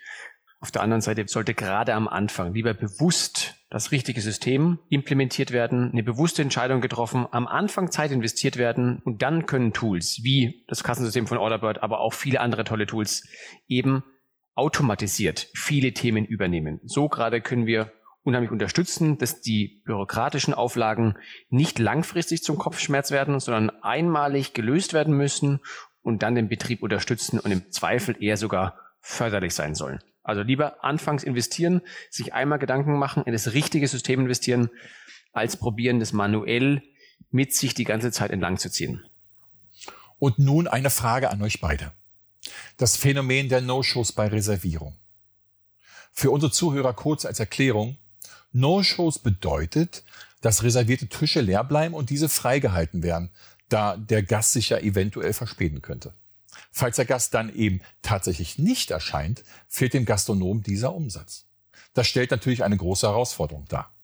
Auf 0.61 0.73
der 0.73 0.83
anderen 0.83 1.03
Seite 1.03 1.29
sollte 1.29 1.55
gerade 1.55 1.95
am 1.95 2.09
Anfang 2.09 2.53
lieber 2.53 2.75
bewusst 2.75 3.55
das 3.71 3.93
richtige 3.93 4.21
System 4.21 4.79
implementiert 4.89 5.53
werden, 5.53 5.93
eine 5.93 6.03
bewusste 6.03 6.43
Entscheidung 6.43 6.81
getroffen, 6.81 7.27
am 7.31 7.47
Anfang 7.47 7.93
Zeit 7.93 8.11
investiert 8.11 8.57
werden 8.57 9.01
und 9.05 9.23
dann 9.23 9.47
können 9.47 9.73
Tools 9.73 10.21
wie 10.23 10.65
das 10.67 10.83
Kassensystem 10.83 11.27
von 11.27 11.39
Orderbird, 11.39 11.83
aber 11.83 12.01
auch 12.01 12.15
viele 12.15 12.41
andere 12.41 12.65
tolle 12.65 12.87
Tools 12.87 13.29
eben 13.69 14.03
automatisiert 14.55 15.49
viele 15.55 15.93
Themen 15.93 16.25
übernehmen. 16.25 16.81
So 16.85 17.09
gerade 17.09 17.41
können 17.41 17.67
wir 17.67 17.93
unheimlich 18.27 18.51
unterstützen, 18.51 19.19
dass 19.19 19.41
die 19.41 19.83
bürokratischen 19.85 20.53
Auflagen 20.53 21.15
nicht 21.49 21.79
langfristig 21.79 22.43
zum 22.43 22.59
Kopfschmerz 22.59 23.11
werden, 23.11 23.39
sondern 23.41 23.71
einmalig 23.83 24.53
gelöst 24.53 24.93
werden 24.93 25.17
müssen 25.17 25.61
und 26.03 26.23
dann 26.23 26.35
den 26.35 26.49
Betrieb 26.49 26.83
unterstützen 26.83 27.39
und 27.39 27.51
im 27.53 27.71
Zweifel 27.71 28.21
eher 28.23 28.37
sogar 28.37 28.79
förderlich 29.01 29.55
sein 29.55 29.75
sollen. 29.75 30.01
Also 30.23 30.43
lieber 30.43 30.85
anfangs 30.85 31.23
investieren, 31.23 31.83
sich 32.11 32.35
einmal 32.35 32.59
Gedanken 32.59 32.99
machen, 32.99 33.23
in 33.25 33.33
das 33.33 33.53
richtige 33.53 33.87
System 33.87 34.21
investieren, 34.21 34.71
als 35.33 35.57
probieren, 35.57 36.01
das 36.01 36.13
manuell 36.13 36.83
mit 37.31 37.55
sich 37.55 37.75
die 37.75 37.85
ganze 37.85 38.11
Zeit 38.11 38.33
entlang 38.33 38.59
zu 38.59 38.71
ziehen. 38.71 39.05
Und 40.19 40.39
nun 40.39 40.67
eine 40.67 40.91
Frage 40.91 41.31
an 41.31 41.43
euch 41.43 41.61
beide. 41.61 41.93
Das 42.77 42.97
Phänomen 42.97 43.49
der 43.49 43.61
No-Shows 43.61 44.13
bei 44.13 44.27
Reservierung. 44.27 44.99
Für 46.13 46.31
unsere 46.31 46.51
Zuhörer 46.51 46.95
kurz 46.95 47.25
als 47.25 47.39
Erklärung. 47.39 47.99
No-Shows 48.57 49.19
bedeutet, 49.19 50.05
dass 50.41 50.63
reservierte 50.63 51.09
Tische 51.09 51.41
leer 51.41 51.65
bleiben 51.65 51.95
und 51.95 52.11
diese 52.11 52.29
freigehalten 52.29 53.03
werden, 53.03 53.31
da 53.69 53.97
der 53.97 54.23
Gast 54.23 54.53
sich 54.53 54.71
ja 54.71 54.79
eventuell 54.79 55.33
verspäten 55.33 55.83
könnte. 55.83 56.15
Falls 56.73 56.97
der 56.97 57.05
Gast 57.05 57.35
dann 57.35 57.55
eben 57.55 57.81
tatsächlich 58.03 58.59
nicht 58.59 58.91
erscheint, 58.91 59.45
fehlt 59.69 59.95
dem 59.95 60.05
Gastronom 60.05 60.63
dieser 60.63 60.95
Umsatz. 60.95 61.47
Das 61.95 62.07
stellt 62.07 62.31
natürlich 62.31 62.65
eine 62.65 62.77
große 62.77 63.07
Herausforderung 63.07 63.67
dar. 63.69 63.95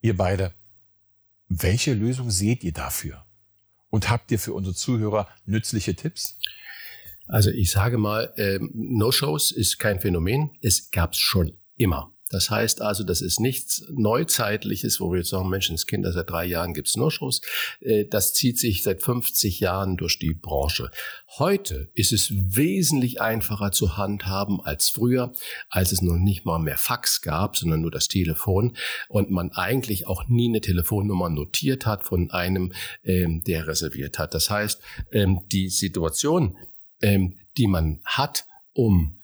Ihr 0.00 0.16
beide, 0.16 0.52
Welche 1.48 1.94
Lösung 1.94 2.30
seht 2.30 2.64
ihr 2.64 2.72
dafür? 2.72 3.24
Und 3.88 4.10
habt 4.10 4.32
ihr 4.32 4.38
für 4.38 4.52
unsere 4.52 4.74
Zuhörer 4.74 5.28
nützliche 5.44 5.94
Tipps? 5.94 6.38
Also 7.28 7.50
ich 7.50 7.70
sage 7.70 7.98
mal, 7.98 8.32
ähm, 8.36 8.70
No-Shows 8.74 9.52
ist 9.52 9.78
kein 9.78 10.00
Phänomen. 10.00 10.50
Es 10.60 10.90
gab 10.90 11.12
es 11.12 11.18
schon 11.18 11.56
immer. 11.76 12.15
Das 12.28 12.50
heißt 12.50 12.82
also, 12.82 13.04
das 13.04 13.20
ist 13.20 13.38
nichts 13.38 13.84
Neuzeitliches, 13.88 15.00
wo 15.00 15.12
wir 15.12 15.18
jetzt 15.18 15.30
sagen, 15.30 15.48
Menschenskinder, 15.48 16.12
seit 16.12 16.28
drei 16.28 16.44
Jahren 16.44 16.74
gibt's 16.74 16.96
No-Shows. 16.96 17.40
Äh, 17.80 18.04
das 18.04 18.34
zieht 18.34 18.58
sich 18.58 18.82
seit 18.82 19.00
50 19.00 19.60
Jahren 19.60 19.96
durch 19.96 20.18
die 20.18 20.34
Branche. 20.34 20.90
Heute 21.38 21.88
ist 21.94 22.12
es 22.12 22.30
wesentlich 22.32 23.20
einfacher 23.20 23.70
zu 23.70 23.96
handhaben 23.96 24.60
als 24.60 24.88
früher, 24.88 25.32
als 25.70 25.92
es 25.92 26.02
noch 26.02 26.16
nicht 26.16 26.44
mal 26.44 26.58
mehr 26.58 26.78
Fax 26.78 27.22
gab, 27.22 27.56
sondern 27.56 27.82
nur 27.82 27.92
das 27.92 28.08
Telefon 28.08 28.76
und 29.08 29.30
man 29.30 29.52
eigentlich 29.52 30.08
auch 30.08 30.26
nie 30.26 30.48
eine 30.48 30.60
Telefonnummer 30.60 31.28
notiert 31.28 31.86
hat 31.86 32.02
von 32.02 32.32
einem, 32.32 32.72
ähm, 33.04 33.44
der 33.44 33.68
reserviert 33.68 34.18
hat. 34.18 34.34
Das 34.34 34.50
heißt, 34.50 34.80
ähm, 35.12 35.42
die 35.52 35.68
Situation, 35.68 36.56
ähm, 37.02 37.38
die 37.56 37.68
man 37.68 38.00
hat, 38.04 38.46
um 38.72 39.16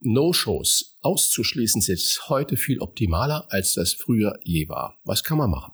No-Shows 0.00 0.98
auszuschließen, 1.02 1.82
ist 1.82 2.28
heute 2.28 2.56
viel 2.56 2.80
optimaler, 2.80 3.46
als 3.50 3.74
das 3.74 3.92
früher 3.94 4.38
je 4.42 4.68
war. 4.68 4.98
Was 5.04 5.24
kann 5.24 5.38
man 5.38 5.50
machen? 5.50 5.72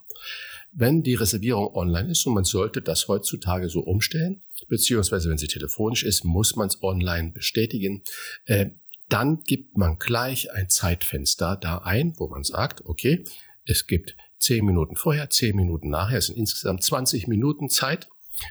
Wenn 0.72 1.02
die 1.02 1.14
Reservierung 1.14 1.72
online 1.74 2.10
ist 2.10 2.26
und 2.26 2.34
man 2.34 2.44
sollte 2.44 2.82
das 2.82 3.06
heutzutage 3.06 3.68
so 3.68 3.80
umstellen, 3.80 4.42
beziehungsweise 4.68 5.30
wenn 5.30 5.38
sie 5.38 5.46
telefonisch 5.46 6.02
ist, 6.02 6.24
muss 6.24 6.56
man 6.56 6.68
es 6.68 6.82
online 6.82 7.30
bestätigen, 7.30 8.02
äh, 8.46 8.70
dann 9.08 9.42
gibt 9.44 9.76
man 9.76 9.98
gleich 9.98 10.50
ein 10.52 10.68
Zeitfenster 10.68 11.56
da 11.56 11.78
ein, 11.78 12.14
wo 12.16 12.28
man 12.28 12.42
sagt, 12.42 12.84
okay, 12.86 13.24
es 13.66 13.86
gibt 13.86 14.16
zehn 14.38 14.64
Minuten 14.64 14.96
vorher, 14.96 15.30
zehn 15.30 15.54
Minuten 15.54 15.90
nachher, 15.90 16.18
es 16.18 16.26
sind 16.26 16.36
insgesamt 16.36 16.82
20 16.82 17.28
Minuten 17.28 17.68
Zeit, 17.68 18.08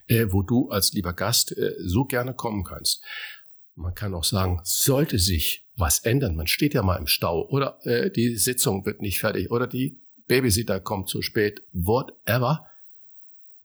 äh, 0.08 0.28
wo 0.30 0.42
du 0.42 0.70
als 0.70 0.94
lieber 0.94 1.14
Gast 1.14 1.58
äh, 1.58 1.74
so 1.80 2.06
gerne 2.06 2.34
kommen 2.34 2.64
kannst. 2.64 3.04
Man 3.76 3.96
kann 3.96 4.14
auch 4.14 4.24
sagen, 4.24 4.62
sollte 4.64 5.20
sich 5.20 5.63
was 5.76 6.00
ändern, 6.00 6.36
man 6.36 6.48
steht 6.48 6.74
ja 6.74 6.84
mal 6.84 6.98
im 6.98 7.08
Stau 7.08 7.48
oder 7.48 7.80
äh, 7.86 8.12
die 8.12 8.36
Sitzung 8.36 8.86
wird 8.86 9.02
nicht 9.02 9.20
fertig 9.20 9.52
oder 9.52 9.68
die 9.68 9.98
Babysitter 10.28 10.80
kommt 10.80 11.10
zu 11.10 11.22
spät, 11.22 11.64
whatever, 11.74 12.66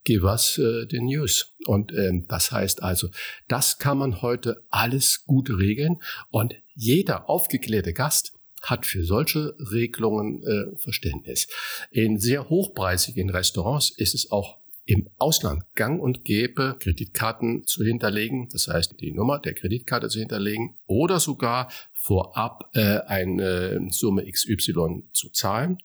give 0.03 0.25
us 0.25 0.57
äh, 0.57 0.87
the 0.89 0.99
news. 0.99 1.55
Und 1.65 1.93
ähm, 1.93 2.25
das 2.27 2.51
heißt 2.51 2.83
also, 2.83 3.09
das 3.47 3.77
kann 3.77 3.97
man 3.97 4.21
heute 4.21 4.63
alles 4.69 5.25
gut 5.25 5.49
regeln 5.49 5.97
und 6.31 6.55
jeder 6.75 7.29
aufgeklärte 7.29 7.93
Gast 7.93 8.33
hat 8.61 8.85
für 8.85 9.03
solche 9.03 9.55
Regelungen 9.71 10.43
äh, 10.43 10.77
Verständnis. 10.77 11.47
In 11.91 12.19
sehr 12.19 12.49
hochpreisigen 12.49 13.29
Restaurants 13.29 13.89
ist 13.89 14.15
es 14.15 14.31
auch 14.31 14.58
im 14.89 15.07
Ausland 15.19 15.63
gang 15.75 16.01
und 16.01 16.25
gäbe, 16.25 16.75
Kreditkarten 16.79 17.63
zu 17.67 17.83
hinterlegen, 17.83 18.49
das 18.51 18.67
heißt 18.67 18.99
die 18.99 19.11
Nummer 19.11 19.37
der 19.37 19.53
Kreditkarte 19.53 20.07
zu 20.09 20.17
hinterlegen 20.17 20.79
oder 20.87 21.19
sogar 21.19 21.71
vorab 21.93 22.71
äh, 22.73 23.01
eine 23.05 23.87
Summe 23.91 24.25
XY 24.25 25.03
zu 25.13 25.29
zahlen, 25.29 25.77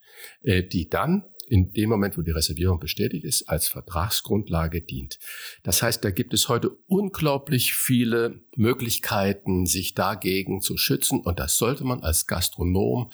äh, 0.43 0.63
die 0.63 0.89
dann 0.89 1.25
in 1.47 1.73
dem 1.73 1.91
Moment, 1.91 2.17
wo 2.17 2.23
die 2.23 2.31
Reservierung 2.31 2.81
bestätigt 2.81 3.25
ist, 3.25 3.49
als 3.51 3.69
Vertragsgrundlage 3.69 4.81
dient. 4.81 5.19
Das 5.63 5.83
heißt, 5.83 6.03
da 6.03 6.11
gibt 6.11 6.33
es 6.33 6.49
heute 6.49 6.71
unglaublich 6.87 7.75
viele 7.75 8.41
Möglichkeiten, 8.57 9.67
sich 9.67 9.93
dagegen 9.93 10.63
zu 10.63 10.79
schützen 10.79 11.21
und 11.21 11.39
das 11.39 11.59
sollte 11.59 11.85
man 11.85 12.03
als 12.03 12.27
Gastronom 12.27 13.11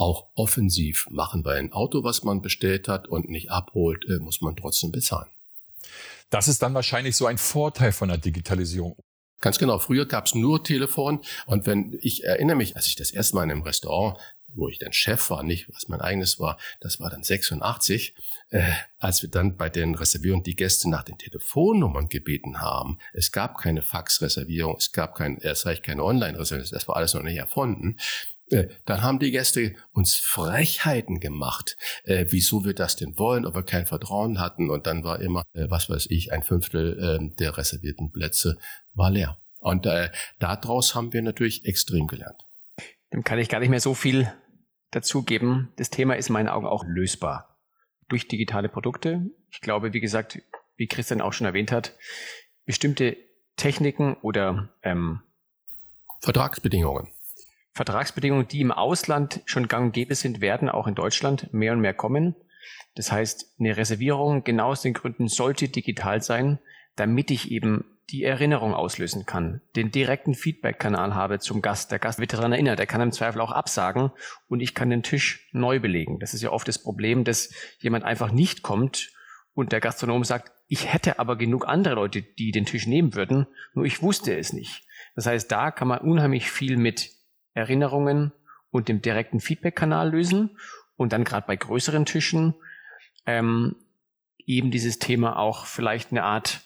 auch 0.00 0.30
offensiv 0.34 1.06
machen, 1.10 1.44
weil 1.44 1.58
ein 1.58 1.72
Auto, 1.72 2.02
was 2.04 2.24
man 2.24 2.40
bestellt 2.40 2.88
hat 2.88 3.06
und 3.06 3.28
nicht 3.28 3.50
abholt, 3.50 4.06
äh, 4.08 4.18
muss 4.18 4.40
man 4.40 4.56
trotzdem 4.56 4.92
bezahlen. 4.92 5.28
Das 6.30 6.48
ist 6.48 6.62
dann 6.62 6.74
wahrscheinlich 6.74 7.16
so 7.16 7.26
ein 7.26 7.38
Vorteil 7.38 7.92
von 7.92 8.08
der 8.08 8.18
Digitalisierung. 8.18 8.96
Ganz 9.40 9.58
genau. 9.58 9.78
Früher 9.78 10.06
gab 10.06 10.26
es 10.26 10.34
nur 10.34 10.62
Telefon. 10.62 11.20
Und 11.46 11.66
wenn 11.66 11.98
ich 12.00 12.24
erinnere 12.24 12.56
mich, 12.56 12.76
als 12.76 12.86
ich 12.86 12.96
das 12.96 13.10
erste 13.10 13.36
Mal 13.36 13.44
in 13.44 13.50
einem 13.50 13.62
Restaurant, 13.62 14.18
wo 14.54 14.68
ich 14.68 14.78
dann 14.78 14.92
Chef 14.92 15.30
war, 15.30 15.42
nicht 15.42 15.68
was 15.72 15.88
mein 15.88 16.00
eigenes 16.00 16.38
war, 16.38 16.58
das 16.80 16.98
war 17.00 17.08
dann 17.10 17.22
86, 17.22 18.14
äh, 18.50 18.62
als 18.98 19.22
wir 19.22 19.30
dann 19.30 19.56
bei 19.56 19.68
den 19.68 19.94
Reservierungen 19.94 20.44
die 20.44 20.56
Gäste 20.56 20.90
nach 20.90 21.04
den 21.04 21.18
Telefonnummern 21.18 22.08
gebeten 22.08 22.60
haben. 22.60 22.98
Es 23.12 23.32
gab 23.32 23.58
keine 23.58 23.82
Faxreservierung, 23.82 24.76
es 24.76 24.92
gab 24.92 25.14
kein, 25.14 25.38
erst 25.38 25.66
recht 25.66 25.82
keine 25.82 26.04
Online-Reservierung, 26.04 26.70
das 26.72 26.88
war 26.88 26.96
alles 26.96 27.14
noch 27.14 27.22
nicht 27.22 27.36
erfunden. 27.36 27.96
Äh, 28.50 28.68
dann 28.84 29.02
haben 29.02 29.18
die 29.18 29.30
Gäste 29.30 29.74
uns 29.92 30.14
Frechheiten 30.14 31.20
gemacht, 31.20 31.76
äh, 32.04 32.26
wieso 32.28 32.64
wir 32.64 32.74
das 32.74 32.96
denn 32.96 33.18
wollen, 33.18 33.46
ob 33.46 33.54
wir 33.54 33.62
kein 33.62 33.86
Vertrauen 33.86 34.40
hatten. 34.40 34.70
Und 34.70 34.86
dann 34.86 35.04
war 35.04 35.20
immer, 35.20 35.44
äh, 35.52 35.66
was 35.68 35.88
weiß 35.88 36.06
ich, 36.10 36.32
ein 36.32 36.42
Fünftel 36.42 36.98
äh, 36.98 37.36
der 37.38 37.56
reservierten 37.56 38.10
Plätze 38.10 38.58
war 38.94 39.10
leer. 39.10 39.38
Und 39.60 39.86
äh, 39.86 40.10
daraus 40.38 40.94
haben 40.94 41.12
wir 41.12 41.22
natürlich 41.22 41.64
extrem 41.64 42.06
gelernt. 42.06 42.42
Dem 43.12 43.24
kann 43.24 43.38
ich 43.38 43.48
gar 43.48 43.60
nicht 43.60 43.68
mehr 43.68 43.80
so 43.80 43.94
viel 43.94 44.32
dazugeben. 44.90 45.72
Das 45.76 45.90
Thema 45.90 46.14
ist 46.14 46.28
in 46.28 46.32
meinen 46.32 46.48
Augen 46.48 46.66
auch 46.66 46.84
lösbar 46.84 47.56
durch 48.08 48.26
digitale 48.26 48.68
Produkte. 48.68 49.26
Ich 49.50 49.60
glaube, 49.60 49.92
wie 49.92 50.00
gesagt, 50.00 50.40
wie 50.76 50.86
Christian 50.86 51.20
auch 51.20 51.32
schon 51.32 51.46
erwähnt 51.46 51.70
hat, 51.70 51.96
bestimmte 52.64 53.16
Techniken 53.56 54.14
oder 54.22 54.74
ähm, 54.82 55.20
Vertragsbedingungen 56.20 57.08
Vertragsbedingungen, 57.72 58.48
die 58.48 58.60
im 58.60 58.72
Ausland 58.72 59.42
schon 59.44 59.68
gang 59.68 59.86
und 59.86 59.92
gäbe 59.92 60.14
sind, 60.14 60.40
werden 60.40 60.68
auch 60.68 60.86
in 60.86 60.94
Deutschland 60.94 61.52
mehr 61.52 61.72
und 61.72 61.80
mehr 61.80 61.94
kommen. 61.94 62.34
Das 62.94 63.12
heißt, 63.12 63.54
eine 63.58 63.76
Reservierung 63.76 64.44
genau 64.44 64.70
aus 64.70 64.82
den 64.82 64.94
Gründen 64.94 65.28
sollte 65.28 65.68
digital 65.68 66.20
sein, 66.22 66.58
damit 66.96 67.30
ich 67.30 67.50
eben 67.50 67.84
die 68.10 68.24
Erinnerung 68.24 68.74
auslösen 68.74 69.24
kann, 69.24 69.60
den 69.76 69.92
direkten 69.92 70.34
Feedback-Kanal 70.34 71.14
habe 71.14 71.38
zum 71.38 71.62
Gast. 71.62 71.92
Der 71.92 72.00
Gast 72.00 72.18
wird 72.18 72.32
daran 72.32 72.52
erinnert, 72.52 72.80
er 72.80 72.86
kann 72.86 73.00
im 73.00 73.12
Zweifel 73.12 73.40
auch 73.40 73.52
absagen 73.52 74.10
und 74.48 74.60
ich 74.60 74.74
kann 74.74 74.90
den 74.90 75.04
Tisch 75.04 75.48
neu 75.52 75.78
belegen. 75.78 76.18
Das 76.18 76.34
ist 76.34 76.42
ja 76.42 76.50
oft 76.50 76.66
das 76.66 76.82
Problem, 76.82 77.22
dass 77.22 77.52
jemand 77.78 78.04
einfach 78.04 78.32
nicht 78.32 78.62
kommt 78.62 79.12
und 79.54 79.72
der 79.72 79.80
Gastronom 79.80 80.24
sagt, 80.24 80.52
ich 80.66 80.92
hätte 80.92 81.18
aber 81.18 81.36
genug 81.36 81.66
andere 81.68 81.94
Leute, 81.94 82.22
die 82.22 82.50
den 82.50 82.66
Tisch 82.66 82.86
nehmen 82.86 83.14
würden, 83.14 83.46
nur 83.74 83.84
ich 83.84 84.02
wusste 84.02 84.36
es 84.36 84.52
nicht. 84.52 84.84
Das 85.14 85.26
heißt, 85.26 85.50
da 85.50 85.70
kann 85.70 85.88
man 85.88 86.00
unheimlich 86.00 86.50
viel 86.50 86.76
mit 86.76 87.10
Erinnerungen 87.60 88.32
und 88.70 88.88
dem 88.88 89.02
direkten 89.02 89.40
Feedback-Kanal 89.40 90.10
lösen 90.10 90.58
und 90.96 91.12
dann 91.12 91.24
gerade 91.24 91.46
bei 91.46 91.56
größeren 91.56 92.06
Tischen 92.06 92.54
ähm, 93.26 93.76
eben 94.46 94.70
dieses 94.70 94.98
Thema 94.98 95.38
auch 95.38 95.66
vielleicht 95.66 96.10
eine 96.10 96.24
Art 96.24 96.62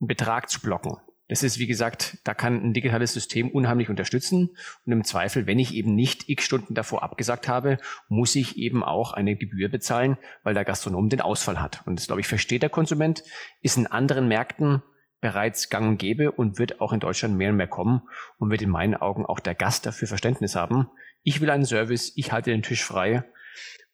Betrag 0.00 0.48
zu 0.48 0.60
blocken. 0.60 0.96
Das 1.28 1.42
ist, 1.42 1.58
wie 1.58 1.66
gesagt, 1.66 2.18
da 2.24 2.32
kann 2.32 2.62
ein 2.62 2.72
digitales 2.72 3.12
System 3.12 3.50
unheimlich 3.50 3.90
unterstützen. 3.90 4.56
Und 4.86 4.92
im 4.92 5.04
Zweifel, 5.04 5.46
wenn 5.46 5.58
ich 5.58 5.74
eben 5.74 5.94
nicht 5.94 6.28
x 6.28 6.44
Stunden 6.44 6.74
davor 6.74 7.02
abgesagt 7.02 7.48
habe, 7.48 7.78
muss 8.08 8.34
ich 8.34 8.56
eben 8.56 8.82
auch 8.82 9.12
eine 9.12 9.36
Gebühr 9.36 9.68
bezahlen, 9.68 10.16
weil 10.42 10.54
der 10.54 10.64
Gastronom 10.64 11.10
den 11.10 11.20
Ausfall 11.20 11.60
hat. 11.60 11.82
Und 11.86 11.98
das, 11.98 12.06
glaube 12.06 12.22
ich, 12.22 12.28
versteht 12.28 12.62
der 12.62 12.70
Konsument, 12.70 13.22
ist 13.60 13.76
in 13.76 13.86
anderen 13.86 14.26
Märkten 14.28 14.82
bereits 15.20 15.68
gang 15.68 15.88
und 15.88 15.98
gäbe 15.98 16.32
und 16.32 16.58
wird 16.58 16.80
auch 16.80 16.92
in 16.92 17.00
Deutschland 17.00 17.36
mehr 17.36 17.50
und 17.50 17.56
mehr 17.56 17.66
kommen 17.66 18.02
und 18.38 18.50
wird 18.50 18.62
in 18.62 18.70
meinen 18.70 18.94
Augen 18.94 19.26
auch 19.26 19.40
der 19.40 19.54
Gast 19.54 19.86
dafür 19.86 20.08
Verständnis 20.08 20.54
haben. 20.54 20.88
Ich 21.22 21.40
will 21.40 21.50
einen 21.50 21.64
Service, 21.64 22.12
ich 22.16 22.32
halte 22.32 22.50
den 22.50 22.62
Tisch 22.62 22.84
frei. 22.84 23.24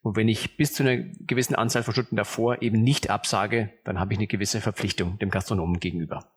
Und 0.03 0.17
wenn 0.17 0.29
ich 0.29 0.59
bis 0.59 0.75
zu 0.75 0.83
einer 0.83 1.03
gewissen 1.03 1.55
Anzahl 1.55 1.83
von 1.83 1.95
Stunden 1.95 2.17
davor 2.17 2.61
eben 2.61 2.83
nicht 2.83 3.09
absage, 3.09 3.73
dann 3.85 3.99
habe 3.99 4.13
ich 4.13 4.19
eine 4.19 4.27
gewisse 4.27 4.61
Verpflichtung 4.61 5.19
dem 5.19 5.31
Gastronomen 5.31 5.81
gegenüber. 5.81 6.31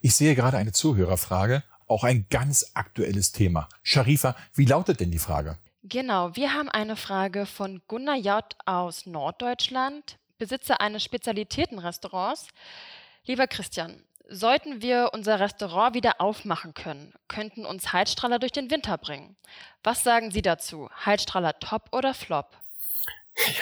Ich 0.00 0.14
sehe 0.14 0.36
gerade 0.36 0.56
eine 0.56 0.70
Zuhörerfrage, 0.70 1.64
auch 1.88 2.04
ein 2.04 2.26
ganz 2.30 2.70
aktuelles 2.74 3.32
Thema. 3.32 3.68
Sharifa, 3.82 4.36
wie 4.54 4.66
lautet 4.66 5.00
denn 5.00 5.10
die 5.10 5.18
Frage? 5.18 5.58
Genau, 5.82 6.34
wir 6.34 6.54
haben 6.54 6.70
eine 6.70 6.96
Frage 6.96 7.44
von 7.44 7.82
Gunnar 7.88 8.16
J. 8.16 8.44
aus 8.64 9.04
Norddeutschland, 9.04 10.18
Besitzer 10.38 10.80
eines 10.80 11.04
Spezialitätenrestaurants. 11.04 12.48
Lieber 13.26 13.46
Christian, 13.46 14.02
sollten 14.28 14.82
wir 14.82 15.10
unser 15.14 15.40
Restaurant 15.40 15.94
wieder 15.94 16.20
aufmachen 16.20 16.74
können, 16.74 17.14
könnten 17.26 17.64
uns 17.64 17.92
Heizstrahler 17.92 18.38
durch 18.38 18.52
den 18.52 18.70
Winter 18.70 18.98
bringen. 18.98 19.36
Was 19.82 20.04
sagen 20.04 20.30
Sie 20.30 20.42
dazu? 20.42 20.90
Heizstrahler 21.04 21.58
top 21.58 21.88
oder 21.92 22.12
flop? 22.12 22.56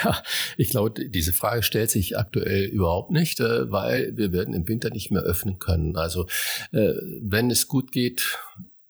Ja, 0.04 0.22
ich 0.58 0.68
glaube, 0.70 1.08
diese 1.08 1.32
Frage 1.32 1.62
stellt 1.62 1.90
sich 1.90 2.18
aktuell 2.18 2.64
überhaupt 2.64 3.10
nicht, 3.10 3.40
äh, 3.40 3.70
weil 3.70 4.16
wir 4.16 4.32
werden 4.32 4.52
im 4.52 4.68
Winter 4.68 4.90
nicht 4.90 5.10
mehr 5.10 5.22
öffnen 5.22 5.58
können. 5.58 5.96
Also 5.96 6.26
äh, 6.72 6.92
wenn 7.20 7.50
es 7.50 7.68
gut 7.68 7.90
geht, 7.90 8.38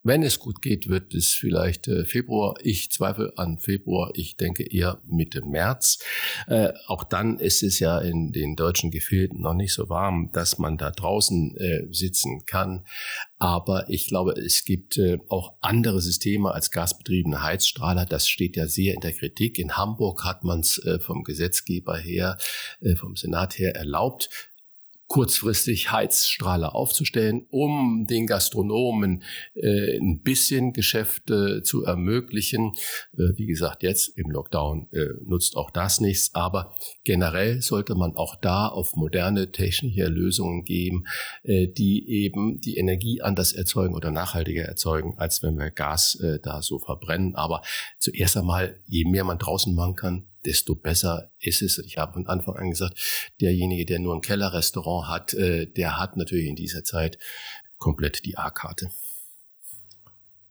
Wenn 0.04 0.24
es 0.24 0.40
gut 0.40 0.60
geht, 0.62 0.88
wird 0.88 1.14
es 1.14 1.28
vielleicht 1.28 1.86
äh, 1.86 2.04
Februar. 2.04 2.54
Ich 2.60 2.90
zweifle 2.90 3.34
an 3.36 3.58
Februar. 3.58 4.10
Ich 4.14 4.36
denke 4.36 4.64
eher 4.64 5.00
Mitte 5.06 5.42
März. 5.46 6.00
Äh, 6.48 6.72
auch 6.88 7.04
dann 7.04 7.38
ist 7.38 7.62
es 7.62 7.78
ja 7.78 8.00
in 8.00 8.32
den 8.32 8.56
deutschen 8.56 8.90
Gefilden 8.90 9.40
noch 9.40 9.54
nicht 9.54 9.72
so 9.72 9.88
warm, 9.88 10.30
dass 10.32 10.58
man 10.58 10.76
da 10.76 10.90
draußen 10.90 11.56
äh, 11.56 11.86
sitzen 11.92 12.44
kann. 12.46 12.84
Aber 13.38 13.88
ich 13.90 14.08
glaube, 14.08 14.32
es 14.32 14.64
gibt 14.64 14.98
äh, 14.98 15.18
auch 15.28 15.54
andere 15.60 16.00
Systeme 16.00 16.50
als 16.52 16.72
gasbetriebene 16.72 17.40
Heizstrahler. 17.42 18.04
Das 18.04 18.28
steht 18.28 18.56
ja 18.56 18.66
sehr 18.66 18.94
in 18.94 19.00
der 19.00 19.12
Kritik. 19.12 19.56
In 19.56 19.76
Hamburg 19.76 20.24
hat 20.24 20.42
man 20.42 20.60
es 20.60 20.78
äh, 20.78 20.98
vom 20.98 21.22
Gesetzgeber 21.22 21.96
her, 21.96 22.38
äh, 22.80 22.96
vom 22.96 23.14
Senat 23.14 23.56
her 23.56 23.76
erlaubt 23.76 24.51
kurzfristig 25.12 25.92
Heizstrahler 25.92 26.74
aufzustellen, 26.74 27.44
um 27.50 28.06
den 28.08 28.26
Gastronomen 28.26 29.22
äh, 29.54 29.98
ein 29.98 30.22
bisschen 30.22 30.72
Geschäft 30.72 31.30
äh, 31.30 31.62
zu 31.62 31.84
ermöglichen. 31.84 32.72
Äh, 33.12 33.36
wie 33.36 33.44
gesagt, 33.44 33.82
jetzt 33.82 34.16
im 34.16 34.30
Lockdown 34.30 34.88
äh, 34.90 35.08
nutzt 35.22 35.58
auch 35.58 35.70
das 35.70 36.00
nichts, 36.00 36.34
aber 36.34 36.72
generell 37.04 37.60
sollte 37.60 37.94
man 37.94 38.16
auch 38.16 38.36
da 38.36 38.68
auf 38.68 38.96
moderne 38.96 39.52
technische 39.52 40.06
Lösungen 40.06 40.64
gehen, 40.64 41.06
äh, 41.42 41.66
die 41.68 42.08
eben 42.08 42.62
die 42.62 42.78
Energie 42.78 43.20
anders 43.20 43.52
erzeugen 43.52 43.94
oder 43.94 44.10
nachhaltiger 44.10 44.64
erzeugen, 44.64 45.18
als 45.18 45.42
wenn 45.42 45.58
wir 45.58 45.70
Gas 45.70 46.14
äh, 46.22 46.38
da 46.42 46.62
so 46.62 46.78
verbrennen. 46.78 47.34
Aber 47.34 47.60
zuerst 47.98 48.38
einmal, 48.38 48.80
je 48.86 49.04
mehr 49.04 49.24
man 49.24 49.38
draußen 49.38 49.74
machen 49.74 49.94
kann, 49.94 50.31
desto 50.44 50.74
besser 50.74 51.30
ist 51.38 51.62
es. 51.62 51.78
Ich 51.78 51.98
habe 51.98 52.14
von 52.14 52.26
Anfang 52.26 52.56
an 52.56 52.70
gesagt, 52.70 53.30
derjenige, 53.40 53.86
der 53.86 53.98
nur 53.98 54.14
ein 54.14 54.20
Kellerrestaurant 54.20 55.08
hat, 55.08 55.34
äh, 55.34 55.66
der 55.66 55.98
hat 55.98 56.16
natürlich 56.16 56.46
in 56.46 56.56
dieser 56.56 56.84
Zeit 56.84 57.18
komplett 57.78 58.24
die 58.24 58.36
A-Karte. 58.36 58.90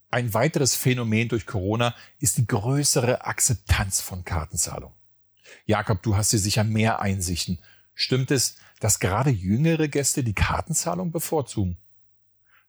Ein 0.10 0.34
weiteres 0.34 0.76
Phänomen 0.76 1.30
durch 1.30 1.46
Corona 1.46 1.96
ist 2.20 2.38
die 2.38 2.46
größere 2.46 3.26
Akzeptanz 3.26 4.02
von 4.02 4.26
Kartenzahlung. 4.26 4.94
Jakob, 5.66 6.04
du 6.04 6.18
hast 6.18 6.32
hier 6.32 6.40
sicher 6.40 6.66
mehr 6.66 7.02
Einsichten. 7.02 7.60
Stimmt 7.94 8.32
es, 8.32 8.58
dass 8.82 9.00
gerade 9.00 9.30
jüngere 9.30 9.88
Gäste 9.88 10.24
die 10.24 10.34
Kartenzahlung 10.34 11.12
bevorzugen? 11.12 11.78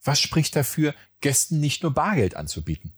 Was 0.04 0.20
spricht 0.20 0.54
dafür, 0.54 0.94
Gästen 1.20 1.58
nicht 1.58 1.82
nur 1.82 1.92
Bargeld 1.92 2.36
anzubieten? 2.36 2.92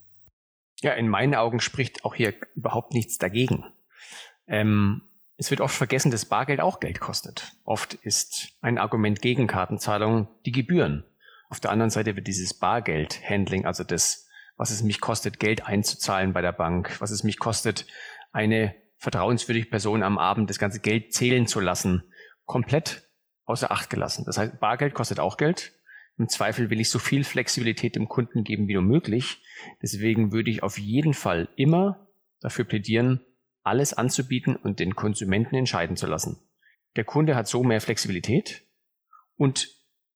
Ja, 0.80 0.92
in 0.92 1.08
meinen 1.08 1.34
Augen 1.34 1.60
spricht 1.60 2.04
auch 2.04 2.14
hier 2.14 2.34
überhaupt 2.54 2.92
nichts 2.92 3.16
dagegen. 3.16 3.64
Ähm, 4.46 5.02
es 5.36 5.50
wird 5.50 5.60
oft 5.60 5.74
vergessen, 5.74 6.10
dass 6.10 6.26
Bargeld 6.26 6.60
auch 6.60 6.80
Geld 6.80 7.00
kostet. 7.00 7.52
Oft 7.64 7.94
ist 7.94 8.56
ein 8.60 8.78
Argument 8.78 9.20
gegen 9.20 9.46
Kartenzahlungen 9.46 10.28
die 10.46 10.52
Gebühren. 10.52 11.04
Auf 11.48 11.60
der 11.60 11.70
anderen 11.70 11.90
Seite 11.90 12.16
wird 12.16 12.26
dieses 12.26 12.54
Bargeld-Handling, 12.54 13.64
also 13.64 13.84
das, 13.84 14.28
was 14.56 14.70
es 14.70 14.82
mich 14.82 15.00
kostet, 15.00 15.40
Geld 15.40 15.66
einzuzahlen 15.66 16.32
bei 16.32 16.40
der 16.40 16.52
Bank, 16.52 17.00
was 17.00 17.10
es 17.10 17.24
mich 17.24 17.38
kostet, 17.38 17.86
eine 18.32 18.74
vertrauenswürdige 18.96 19.68
Person 19.68 20.02
am 20.02 20.18
Abend 20.18 20.50
das 20.50 20.58
ganze 20.58 20.80
Geld 20.80 21.12
zählen 21.12 21.46
zu 21.46 21.60
lassen, 21.60 22.04
komplett 22.44 23.08
außer 23.44 23.70
Acht 23.70 23.90
gelassen. 23.90 24.24
Das 24.24 24.38
heißt, 24.38 24.60
Bargeld 24.60 24.94
kostet 24.94 25.20
auch 25.20 25.36
Geld. 25.36 25.72
Im 26.16 26.28
Zweifel 26.28 26.70
will 26.70 26.80
ich 26.80 26.90
so 26.90 26.98
viel 26.98 27.24
Flexibilität 27.24 27.96
dem 27.96 28.08
Kunden 28.08 28.44
geben 28.44 28.68
wie 28.68 28.74
nur 28.74 28.82
möglich. 28.82 29.42
Deswegen 29.82 30.32
würde 30.32 30.50
ich 30.50 30.62
auf 30.62 30.78
jeden 30.78 31.12
Fall 31.12 31.48
immer 31.56 32.08
dafür 32.40 32.64
plädieren, 32.64 33.20
alles 33.64 33.92
anzubieten 33.94 34.56
und 34.56 34.78
den 34.78 34.94
Konsumenten 34.94 35.56
entscheiden 35.56 35.96
zu 35.96 36.06
lassen. 36.06 36.38
Der 36.96 37.04
Kunde 37.04 37.34
hat 37.34 37.48
so 37.48 37.64
mehr 37.64 37.80
Flexibilität 37.80 38.62
und 39.36 39.68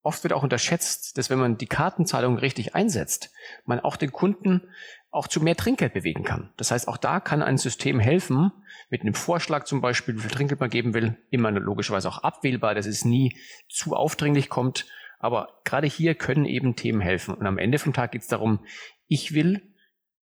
oft 0.03 0.23
wird 0.23 0.33
auch 0.33 0.43
unterschätzt, 0.43 1.19
dass 1.19 1.29
wenn 1.29 1.39
man 1.39 1.59
die 1.59 1.67
Kartenzahlung 1.67 2.39
richtig 2.39 2.75
einsetzt, 2.75 3.33
man 3.65 3.81
auch 3.81 3.97
den 3.97 4.13
Kunden 4.13 4.63
auch 5.11 5.27
zu 5.27 5.41
mehr 5.41 5.57
Trinkgeld 5.57 5.95
bewegen 5.95 6.23
kann. 6.23 6.53
Das 6.57 6.71
heißt, 6.71 6.87
auch 6.87 6.99
da 6.99 7.19
kann 7.19 7.43
ein 7.43 7.59
System 7.59 7.99
helfen, 7.99 8.53
mit 8.91 9.01
einem 9.01 9.15
Vorschlag 9.15 9.65
zum 9.65 9.81
Beispiel, 9.81 10.17
wie 10.17 10.21
viel 10.21 10.31
Trinkgeld 10.31 10.61
man 10.61 10.71
geben 10.71 10.95
will, 10.95 11.17
immer 11.31 11.51
logischerweise 11.51 12.09
auch 12.09 12.19
abwählbar, 12.19 12.75
dass 12.75 12.87
es 12.87 13.05
nie 13.05 13.37
zu 13.69 13.95
aufdringlich 13.95 14.49
kommt. 14.49 14.87
Aber 15.19 15.61
gerade 15.65 15.87
hier 15.87 16.15
können 16.15 16.45
eben 16.45 16.77
Themen 16.77 17.01
helfen. 17.01 17.35
Und 17.35 17.47
am 17.47 17.59
Ende 17.59 17.79
vom 17.79 17.93
Tag 17.93 18.13
geht 18.13 18.23
es 18.23 18.29
darum, 18.29 18.65
ich 19.09 19.35
will 19.35 19.75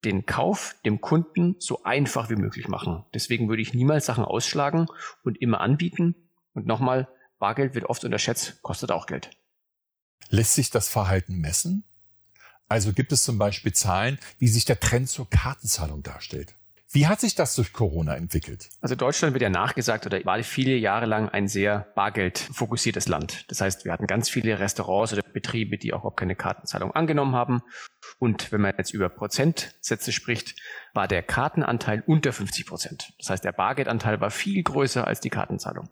den 0.04 0.25
Kauf 0.25 0.75
dem 0.86 1.02
Kunden 1.02 1.56
so 1.60 1.84
einfach 1.84 2.30
wie 2.30 2.36
möglich 2.36 2.68
machen. 2.68 3.04
Deswegen 3.14 3.50
würde 3.50 3.62
ich 3.62 3.74
niemals 3.74 4.06
Sachen 4.06 4.25
ausschlagen 4.25 4.88
und 5.24 5.42
immer 5.42 5.62
anbieten. 5.62 6.16
Und 6.54 6.68
nochmal, 6.68 7.08
Bargeld 7.40 7.75
wird 7.75 7.86
oft 7.86 8.04
unterschätzt, 8.04 8.62
kostet 8.62 8.92
auch 8.92 9.08
Geld. 9.08 9.31
Lässt 10.29 10.53
sich 10.53 10.70
das 10.70 10.88
Verhalten 10.88 11.36
messen? 11.38 11.84
Also 12.68 12.94
gibt 12.94 13.12
es 13.12 13.24
zum 13.24 13.38
Beispiel 13.38 13.74
Zahlen, 13.74 14.20
wie 14.40 14.48
sich 14.48 14.66
der 14.66 14.79
Trend 14.79 15.10
zur 15.10 15.29
Kartenzahlung 15.29 16.03
darstellt? 16.03 16.55
Wie 16.96 17.08
hat 17.08 17.20
sich 17.20 17.36
das 17.36 17.53
durch 17.55 17.74
Corona 17.74 18.16
entwickelt? 18.16 18.70
Also 18.79 18.96
Deutschland 18.96 19.34
wird 19.34 19.42
ja 19.42 19.50
nachgesagt 19.50 20.05
oder 20.05 20.24
war 20.24 20.42
viele 20.44 20.77
Jahre 20.77 21.05
lang 21.05 21.27
ein 21.27 21.50
sehr 21.50 21.92
bargeldfokussiertes 21.94 23.10
Land. 23.10 23.44
Das 23.51 23.60
heißt, 23.60 23.84
wir 23.84 23.92
hatten 23.92 24.08
ganz 24.08 24.29
viele 24.29 24.60
Restaurants 24.60 25.12
oder 25.12 25.22
Betriebe, 25.22 25.77
die 25.77 25.92
auch 25.92 26.00
überhaupt 26.00 26.16
keine 26.16 26.38
Kartenzahlung 26.38 26.92
angenommen 26.92 27.36
haben. 27.36 27.64
Und 28.18 28.53
wenn 28.53 28.62
man 28.62 28.75
jetzt 28.77 28.94
über 28.94 29.10
Prozentsätze 29.10 30.14
spricht, 30.14 30.55
war 30.94 31.10
der 31.10 31.22
Kartenanteil 31.22 32.01
unter 32.08 32.31
50 32.31 32.66
Prozent. 32.66 33.12
Das 33.20 33.29
heißt, 33.29 33.44
der 33.44 33.51
Bargeldanteil 33.51 34.22
war 34.22 34.31
viel 34.31 34.64
größer 34.64 35.05
als 35.05 35.20
die 35.20 35.29
Kartenzahlung. 35.29 35.90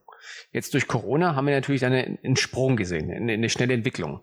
Jetzt 0.53 0.73
durch 0.73 0.87
Corona 0.87 1.35
haben 1.35 1.47
wir 1.47 1.53
natürlich 1.53 1.83
eine, 1.83 2.17
einen 2.23 2.37
Sprung 2.37 2.77
gesehen, 2.77 3.11
eine, 3.11 3.33
eine 3.33 3.49
schnelle 3.49 3.73
Entwicklung. 3.73 4.21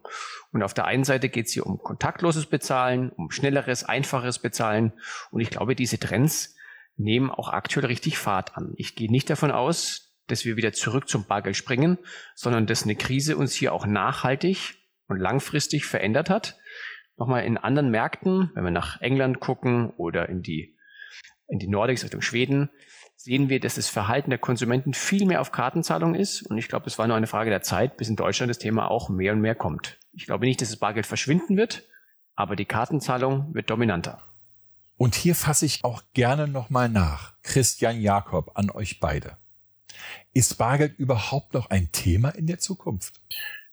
Und 0.51 0.63
auf 0.63 0.73
der 0.73 0.87
einen 0.87 1.05
Seite 1.05 1.29
geht 1.29 1.49
es 1.49 1.53
hier 1.53 1.67
um 1.67 1.77
kontaktloses 1.77 2.47
Bezahlen, 2.47 3.11
um 3.11 3.31
schnelleres, 3.31 3.85
einfacheres 3.85 4.39
Bezahlen. 4.39 4.95
Und 5.31 5.41
ich 5.41 5.51
glaube, 5.51 5.77
diese 5.77 5.99
Trends 5.99 6.57
nehmen 6.97 7.31
auch 7.31 7.49
aktuell 7.49 7.87
richtig 7.87 8.19
Fahrt 8.19 8.57
an. 8.57 8.73
Ich 8.77 8.95
gehe 8.95 9.11
nicht 9.11 9.31
davon 9.31 9.51
aus, 9.51 10.11
dass 10.27 10.45
wir 10.45 10.57
wieder 10.57 10.73
zurück 10.73 11.09
zum 11.09 11.25
Bargeld 11.25 11.57
springen, 11.57 11.99
sondern 12.35 12.67
dass 12.67 12.85
eine 12.85 12.97
Krise 12.97 13.37
uns 13.37 13.55
hier 13.55 13.73
auch 13.73 13.87
nachhaltig 13.87 14.77
und 15.09 15.19
langfristig 15.19 15.87
verändert 15.87 16.31
hat. 16.31 16.59
Nochmal 17.17 17.45
in 17.45 17.59
anderen 17.59 17.91
Märkten, 17.91 18.51
wenn 18.55 18.65
wir 18.65 18.71
nach 18.71 19.01
England 19.01 19.41
gucken 19.41 19.91
oder 19.91 20.29
in 20.29 20.43
die, 20.43 20.77
in 21.49 21.59
die 21.59 21.69
Nordics 21.69 22.05
Richtung 22.05 22.23
Schweden, 22.23 22.71
sehen 23.17 23.51
wir, 23.51 23.61
dass 23.61 23.75
das 23.75 23.91
Verhalten 23.91 24.31
der 24.31 24.39
Konsumenten 24.39 24.95
viel 24.95 25.27
mehr 25.27 25.43
auf 25.43 25.53
Kartenzahlung 25.53 26.15
ist. 26.15 26.43
Und 26.43 26.57
ich 26.57 26.69
glaube, 26.69 26.87
es 26.87 26.99
war 26.99 27.07
nur 27.07 27.17
eine 27.17 27.27
Frage 27.27 27.51
der 27.51 27.61
Zeit, 27.61 27.99
bis 27.99 28.09
in 28.09 28.17
Deutschland 28.17 28.49
das 28.49 28.59
Thema 28.59 28.91
auch 28.91 29.11
mehr 29.11 29.35
und 29.35 29.43
mehr 29.43 29.55
kommt. 29.55 29.99
Ich 30.13 30.25
glaube 30.25 30.47
nicht, 30.47 30.63
dass 30.63 30.71
das 30.71 30.79
Bargeld 30.79 31.05
verschwinden 31.05 31.59
wird, 31.59 31.85
aber 32.35 32.57
die 32.57 32.65
Kartenzahlung 32.65 33.53
wird 33.55 33.69
dominanter. 33.69 34.30
Und 35.01 35.15
hier 35.15 35.35
fasse 35.35 35.65
ich 35.65 35.83
auch 35.83 36.03
gerne 36.13 36.47
nochmal 36.47 36.91
nach. 36.91 37.33
Christian 37.43 38.03
Jakob 38.03 38.51
an 38.53 38.69
euch 38.69 39.01
beide. 39.01 39.39
Ist 40.35 40.59
Bargeld 40.59 40.99
überhaupt 40.99 41.55
noch 41.55 41.71
ein 41.71 41.91
Thema 41.91 42.29
in 42.29 42.47
der 42.47 42.59
Zukunft? 42.59 43.15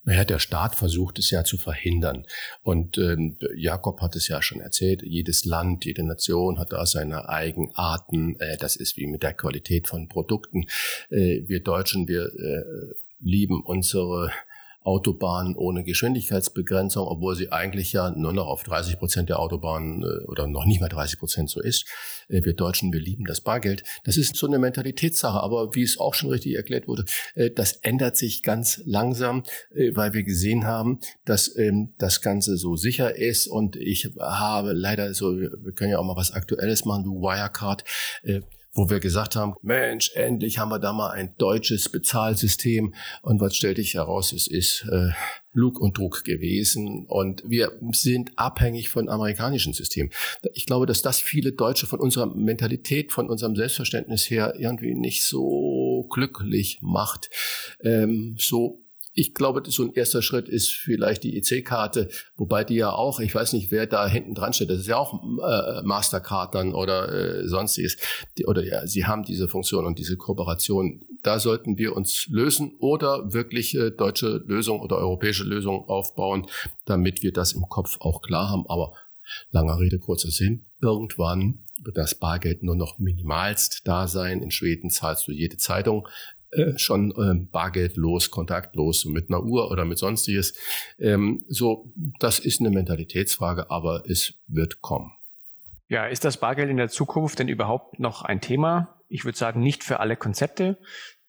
Naja, 0.04 0.24
der 0.24 0.40
Staat 0.40 0.76
versucht 0.76 1.20
es 1.20 1.30
ja 1.30 1.44
zu 1.44 1.58
verhindern. 1.58 2.26
Und 2.64 2.98
ähm, 2.98 3.38
Jakob 3.58 4.00
hat 4.00 4.16
es 4.16 4.30
ja 4.30 4.42
schon 4.42 4.62
erzählt, 4.62 5.02
jedes 5.04 5.44
Land, 5.44 5.84
jede 5.84 6.06
Nation 6.06 6.60
hat 6.60 6.72
da 6.72 6.86
seine 6.86 7.28
Eigenarten. 7.28 8.40
Äh, 8.40 8.56
das 8.56 8.78
ist 8.78 8.96
wie 8.96 9.08
mit 9.08 9.22
der 9.22 9.34
Qualität 9.34 9.90
von 9.90 10.08
Produkten. 10.08 10.68
Äh, 11.10 11.42
wir 11.46 11.62
Deutschen, 11.62 12.08
wir 12.08 12.24
äh, 12.24 12.96
lieben 13.20 13.66
unsere 13.66 14.32
Autobahnen 14.88 15.58
ohne 15.58 15.84
Geschwindigkeitsbegrenzung, 15.84 17.06
obwohl 17.06 17.36
sie 17.36 17.52
eigentlich 17.52 17.92
ja 17.92 18.12
nur 18.12 18.32
noch 18.32 18.48
auf 18.48 18.64
30 18.64 18.98
Prozent 18.98 19.28
der 19.28 19.38
Autobahnen 19.40 20.02
äh, 20.02 20.26
oder 20.28 20.48
noch 20.48 20.66
nicht 20.66 20.80
mal 20.80 20.88
30 20.88 21.20
Prozent 21.20 21.50
so 21.50 21.60
ist. 21.62 21.86
Äh, 22.30 22.46
wir 22.46 22.54
Deutschen, 22.54 22.94
wir 22.94 23.02
lieben 23.02 23.26
das 23.26 23.42
Bargeld. 23.42 23.84
Das 24.06 24.16
ist 24.16 24.38
so 24.38 24.48
eine 24.48 24.60
Mentalitätssache, 24.60 25.42
aber 25.42 25.76
wie 25.76 25.84
es 25.84 26.00
auch 26.00 26.14
schon 26.14 26.30
richtig 26.30 26.56
erklärt 26.56 26.88
wurde, 26.88 27.04
äh, 27.36 27.52
das 27.52 27.74
ändert 27.74 28.16
sich 28.16 28.44
ganz 28.44 28.82
langsam, 28.86 29.44
weil 29.92 30.14
wir 30.14 30.24
gesehen 30.24 30.66
haben, 30.66 31.00
dass 31.26 31.54
ähm, 31.58 31.94
das 31.98 32.22
Ganze 32.22 32.56
so 32.56 32.78
sicher 32.78 33.18
ist 33.18 33.48
und 33.48 33.76
ich 33.76 34.10
habe 34.18 34.72
leider 34.72 35.14
so, 35.14 35.38
wir 35.38 35.74
können 35.74 35.92
ja 35.92 36.00
auch 36.00 36.06
mal 36.06 36.16
was 36.16 36.32
Aktuelles 36.32 36.86
machen, 36.86 37.04
du 37.04 37.22
Wirecard, 37.22 37.84
wo 38.78 38.92
wir 38.92 39.00
gesagt 39.00 39.36
haben, 39.36 39.56
Mensch, 39.64 40.12
endlich 40.14 40.60
haben 40.60 40.70
wir 40.70 40.78
da 40.78 40.94
mal 40.94 41.10
ein 41.10 41.34
deutsches 41.40 41.90
Bezahlsystem. 41.90 42.94
Und 43.24 43.42
was 43.42 43.56
stellte 43.56 43.82
ich 43.82 43.96
heraus? 43.96 44.32
Es 44.32 44.48
ist 44.48 44.86
äh, 44.92 45.10
Lug 45.52 45.80
und 45.80 45.98
Druck 45.98 46.24
gewesen. 46.24 47.08
Und 47.08 47.42
wir 47.48 47.72
sind 47.92 48.38
abhängig 48.38 48.90
von 48.90 49.10
amerikanischen 49.10 49.74
Systemen. 49.74 50.12
Ich 50.54 50.68
glaube, 50.68 50.86
dass 50.86 51.02
das 51.02 51.20
viele 51.20 51.54
Deutsche 51.54 51.88
von 51.88 52.00
unserer 52.00 52.28
Mentalität, 52.28 53.12
von 53.12 53.30
unserem 53.30 53.56
Selbstverständnis 53.56 54.30
her 54.30 54.54
irgendwie 54.60 54.94
nicht 54.94 55.26
so 55.26 56.08
glücklich 56.12 56.78
macht. 56.82 57.32
Ähm, 57.82 58.36
so 58.38 58.84
ich 59.18 59.34
glaube, 59.34 59.64
so 59.66 59.82
ein 59.82 59.94
erster 59.94 60.22
Schritt 60.22 60.48
ist 60.48 60.72
vielleicht 60.72 61.24
die 61.24 61.38
EC-Karte, 61.38 62.08
wobei 62.36 62.64
die 62.64 62.76
ja 62.76 62.92
auch, 62.92 63.20
ich 63.20 63.34
weiß 63.34 63.54
nicht, 63.54 63.72
wer 63.72 63.88
da 63.88 64.08
hinten 64.08 64.36
dran 64.36 64.54
steht, 64.54 64.70
das 64.70 64.82
ist 64.82 64.88
ja 64.88 64.98
auch 64.98 65.24
äh, 65.24 65.82
Mastercard 65.82 66.54
dann 66.54 66.76
oder 66.76 67.12
äh, 67.12 67.48
sonstiges, 67.48 67.98
die, 68.38 68.46
oder 68.46 68.64
ja, 68.64 68.86
sie 68.86 69.06
haben 69.06 69.24
diese 69.24 69.48
Funktion 69.48 69.86
und 69.86 69.98
diese 69.98 70.18
Kooperation. 70.18 71.04
Da 71.24 71.40
sollten 71.40 71.80
wir 71.80 71.96
uns 71.96 72.28
lösen 72.28 72.74
oder 72.80 73.34
wirklich 73.34 73.76
äh, 73.76 73.90
deutsche 73.90 74.44
Lösung 74.46 74.82
oder 74.82 74.98
europäische 74.98 75.46
Lösung 75.46 75.90
aufbauen, 75.90 76.46
damit 76.86 77.24
wir 77.24 77.34
das 77.34 77.54
im 77.54 77.68
Kopf 77.68 78.00
auch 78.00 78.22
klar 78.22 78.52
haben. 78.52 78.68
Aber 78.68 78.94
Langer 79.52 79.80
Rede, 79.80 80.00
kurzer 80.00 80.30
Sinn. 80.30 80.66
Irgendwann 80.82 81.66
wird 81.84 81.98
das 81.98 82.16
Bargeld 82.16 82.64
nur 82.64 82.76
noch 82.76 82.98
minimalst 82.98 83.82
da 83.86 84.08
sein. 84.08 84.42
In 84.42 84.52
Schweden 84.52 84.90
zahlst 84.90 85.28
du 85.28 85.32
jede 85.32 85.58
Zeitung 85.58 86.08
äh, 86.52 86.78
schon 86.78 87.14
ähm, 87.18 87.50
bargeldlos, 87.50 88.32
kontaktlos, 88.32 89.06
mit 89.06 89.30
einer 89.30 89.44
Uhr 89.44 89.70
oder 89.70 89.84
mit 89.84 89.98
sonstiges. 89.98 90.54
Ähm, 90.98 91.44
so, 91.50 91.92
das 92.20 92.40
ist 92.40 92.62
eine 92.62 92.70
Mentalitätsfrage, 92.70 93.70
aber 93.70 94.04
es 94.08 94.36
wird 94.48 94.82
kommen. 94.82 95.12
Ja, 95.90 96.06
ist 96.06 96.24
das 96.24 96.38
Bargeld 96.38 96.70
in 96.70 96.78
der 96.78 96.90
Zukunft 96.90 97.40
denn 97.40 97.50
überhaupt 97.50 98.00
noch 98.00 98.22
ein 98.22 98.40
Thema? 98.40 98.96
Ich 99.10 99.26
würde 99.26 99.38
sagen, 99.38 99.62
nicht 99.62 99.84
für 99.84 100.00
alle 100.00 100.16
Konzepte. 100.16 100.78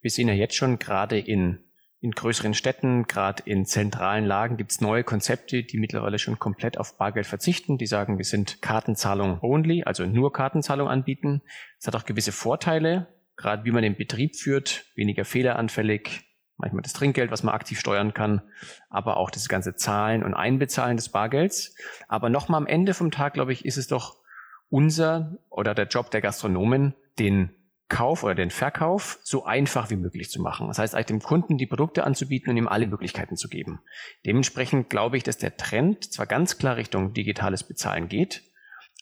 Wir 0.01 0.11
sehen 0.11 0.29
ja 0.29 0.35
jetzt 0.35 0.55
schon 0.55 0.79
gerade 0.79 1.19
in, 1.19 1.59
in 2.01 2.13
größeren 2.13 2.55
Städten, 2.55 3.09
gerade 3.09 3.43
in 3.45 3.67
zentralen 3.67 4.25
Lagen 4.25 4.57
gibt 4.57 4.71
es 4.71 4.81
neue 4.81 5.03
Konzepte, 5.05 5.65
die 5.65 5.79
mittlerweile 5.79 6.19
schon 6.19 6.39
komplett 6.39 6.79
auf 6.79 6.97
Bargeld 6.97 7.27
verzichten. 7.27 7.79
Die 7.79 7.87
sagen, 7.87 8.19
wir 8.19 8.25
sind 8.25 8.63
Kartenzahlung 8.63 9.41
only, 9.43 9.83
also 9.85 10.07
nur 10.07 10.33
Kartenzahlung 10.33 10.89
anbieten. 10.89 11.43
Es 11.79 11.89
hat 11.89 11.97
auch 11.97 12.05
gewisse 12.05 12.33
Vorteile, 12.33 13.09
gerade 13.39 13.65
wie 13.65 13.71
man 13.71 13.83
den 13.83 13.97
Betrieb 13.97 14.37
führt, 14.37 14.85
weniger 14.95 15.25
fehleranfällig, 15.25 16.25
manchmal 16.59 16.83
das 16.83 16.93
Trinkgeld, 16.93 17.31
was 17.31 17.43
man 17.43 17.55
aktiv 17.55 17.81
steuern 17.81 18.13
kann, 18.13 18.43
aber 18.91 19.17
auch 19.17 19.31
das 19.31 19.49
ganze 19.49 19.77
Zahlen 19.77 20.23
und 20.23 20.35
Einbezahlen 20.35 20.97
des 20.97 21.09
Bargelds. 21.09 21.75
Aber 22.09 22.29
nochmal 22.29 22.59
am 22.59 22.67
Ende 22.67 22.93
vom 22.93 23.11
Tag, 23.11 23.35
glaube 23.35 23.53
ich, 23.53 23.65
ist 23.65 23.79
es 23.79 23.87
doch 23.87 24.17
unser 24.69 25.39
oder 25.49 25.75
der 25.75 25.87
Job 25.87 26.11
der 26.11 26.21
Gastronomen, 26.21 26.95
den 27.19 27.55
Kauf 27.89 28.23
oder 28.23 28.35
den 28.35 28.51
Verkauf 28.51 29.19
so 29.23 29.47
einfach 29.47 29.89
wie 29.89 29.97
möglich 29.97 30.29
zu 30.31 30.43
machen. 30.43 30.69
Das 30.69 30.79
heißt, 30.79 30.95
eigentlich 30.95 31.07
dem 31.07 31.23
Kunden 31.23 31.57
die 31.57 31.67
Produkte 31.67 32.05
anzubieten 32.05 32.51
und 32.51 32.59
ihm 32.59 32.69
alle 32.69 32.87
Möglichkeiten 32.87 33.37
zu 33.37 33.49
geben. 33.49 33.81
Dementsprechend 34.27 34.91
glaube 34.91 35.17
ich, 35.17 35.23
dass 35.23 35.39
der 35.39 35.57
Trend 35.57 36.13
zwar 36.13 36.27
ganz 36.27 36.59
klar 36.59 36.77
Richtung 36.77 37.15
digitales 37.15 37.63
Bezahlen 37.63 38.09
geht, 38.09 38.43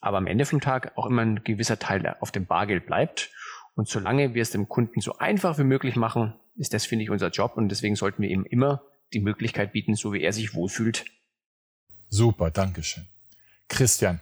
aber 0.00 0.18
am 0.18 0.28
Ende 0.28 0.44
vom 0.44 0.60
Tag 0.60 0.92
auch 0.96 1.06
immer 1.06 1.22
ein 1.22 1.42
gewisser 1.42 1.80
Teil 1.80 2.16
auf 2.20 2.30
dem 2.30 2.46
Bargeld 2.46 2.86
bleibt. 2.86 3.30
Und 3.76 3.88
solange 3.88 4.34
wir 4.34 4.42
es 4.42 4.50
dem 4.50 4.68
Kunden 4.68 5.00
so 5.02 5.18
einfach 5.18 5.58
wie 5.58 5.64
möglich 5.64 5.96
machen, 5.96 6.34
ist 6.56 6.72
das, 6.72 6.86
finde 6.86 7.04
ich, 7.04 7.10
unser 7.10 7.28
Job. 7.28 7.56
Und 7.56 7.68
deswegen 7.68 7.94
sollten 7.94 8.22
wir 8.22 8.30
ihm 8.30 8.44
immer 8.44 8.82
die 9.12 9.20
Möglichkeit 9.20 9.72
bieten, 9.72 9.94
so 9.94 10.14
wie 10.14 10.22
er 10.22 10.32
sich 10.32 10.54
wohlfühlt. 10.54 11.04
Super, 12.08 12.50
Dankeschön. 12.50 13.06
Christian, 13.68 14.20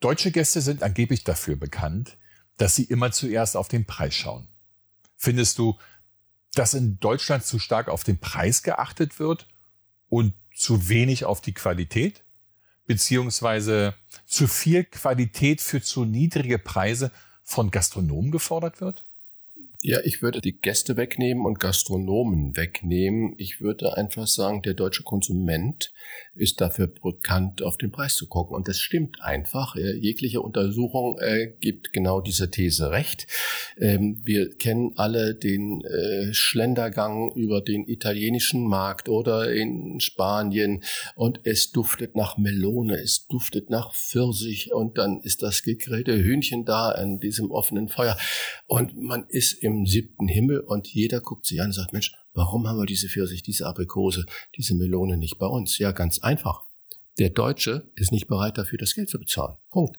Deutsche 0.00 0.30
Gäste 0.30 0.60
sind 0.60 0.82
angeblich 0.82 1.24
dafür 1.24 1.56
bekannt, 1.56 2.18
dass 2.58 2.76
sie 2.76 2.84
immer 2.84 3.10
zuerst 3.10 3.56
auf 3.56 3.68
den 3.68 3.86
Preis 3.86 4.14
schauen. 4.14 4.48
Findest 5.16 5.58
du, 5.58 5.78
dass 6.52 6.74
in 6.74 7.00
Deutschland 7.00 7.42
zu 7.42 7.58
stark 7.58 7.88
auf 7.88 8.04
den 8.04 8.18
Preis 8.18 8.62
geachtet 8.62 9.18
wird 9.18 9.48
und 10.10 10.34
zu 10.54 10.90
wenig 10.90 11.24
auf 11.24 11.40
die 11.40 11.54
Qualität? 11.54 12.22
Beziehungsweise 12.84 13.94
zu 14.26 14.46
viel 14.46 14.84
Qualität 14.84 15.62
für 15.62 15.80
zu 15.80 16.04
niedrige 16.04 16.58
Preise 16.58 17.10
von 17.44 17.70
Gastronomen 17.70 18.32
gefordert 18.32 18.80
wird? 18.80 19.04
Ja, 19.86 19.98
ich 20.02 20.22
würde 20.22 20.40
die 20.40 20.58
Gäste 20.58 20.96
wegnehmen 20.96 21.44
und 21.44 21.60
Gastronomen 21.60 22.56
wegnehmen. 22.56 23.34
Ich 23.36 23.60
würde 23.60 23.98
einfach 23.98 24.26
sagen, 24.26 24.62
der 24.62 24.72
deutsche 24.72 25.02
Konsument 25.02 25.92
ist 26.34 26.62
dafür 26.62 26.86
bekannt, 26.86 27.60
auf 27.60 27.76
den 27.76 27.92
Preis 27.92 28.16
zu 28.16 28.26
gucken. 28.26 28.56
Und 28.56 28.66
das 28.66 28.78
stimmt 28.78 29.20
einfach. 29.20 29.76
Jegliche 29.76 30.40
Untersuchung 30.40 31.18
äh, 31.18 31.52
gibt 31.60 31.92
genau 31.92 32.22
dieser 32.22 32.50
These 32.50 32.92
recht. 32.92 33.26
Ähm, 33.78 34.22
wir 34.24 34.56
kennen 34.56 34.92
alle 34.96 35.34
den 35.34 35.82
äh, 35.82 36.32
Schlendergang 36.32 37.32
über 37.34 37.60
den 37.60 37.86
italienischen 37.86 38.66
Markt 38.66 39.10
oder 39.10 39.52
in 39.52 40.00
Spanien 40.00 40.82
und 41.14 41.40
es 41.44 41.72
duftet 41.72 42.16
nach 42.16 42.38
Melone, 42.38 43.02
es 43.02 43.26
duftet 43.26 43.68
nach 43.68 43.94
Pfirsich 43.94 44.72
und 44.72 44.96
dann 44.96 45.20
ist 45.20 45.42
das 45.42 45.62
gegrillte 45.62 46.16
Hühnchen 46.16 46.64
da 46.64 46.88
an 46.88 47.18
diesem 47.18 47.50
offenen 47.50 47.88
Feuer 47.90 48.16
und 48.66 48.96
man 48.96 49.26
ist 49.28 49.52
im 49.62 49.73
siebten 49.86 50.28
Himmel 50.28 50.60
und 50.60 50.86
jeder 50.86 51.20
guckt 51.20 51.46
sich 51.46 51.60
an 51.60 51.68
und 51.68 51.72
sagt, 51.72 51.92
Mensch, 51.92 52.12
warum 52.32 52.66
haben 52.66 52.78
wir 52.78 52.86
diese 52.86 53.08
Pfirsich, 53.08 53.42
diese 53.42 53.66
Aprikose, 53.66 54.24
diese 54.56 54.74
Melone 54.74 55.16
nicht 55.16 55.38
bei 55.38 55.46
uns? 55.46 55.78
Ja, 55.78 55.92
ganz 55.92 56.18
einfach. 56.20 56.62
Der 57.18 57.30
Deutsche 57.30 57.90
ist 57.94 58.12
nicht 58.12 58.26
bereit 58.26 58.58
dafür, 58.58 58.78
das 58.78 58.94
Geld 58.94 59.08
zu 59.08 59.18
bezahlen. 59.18 59.56
Punkt. 59.70 59.98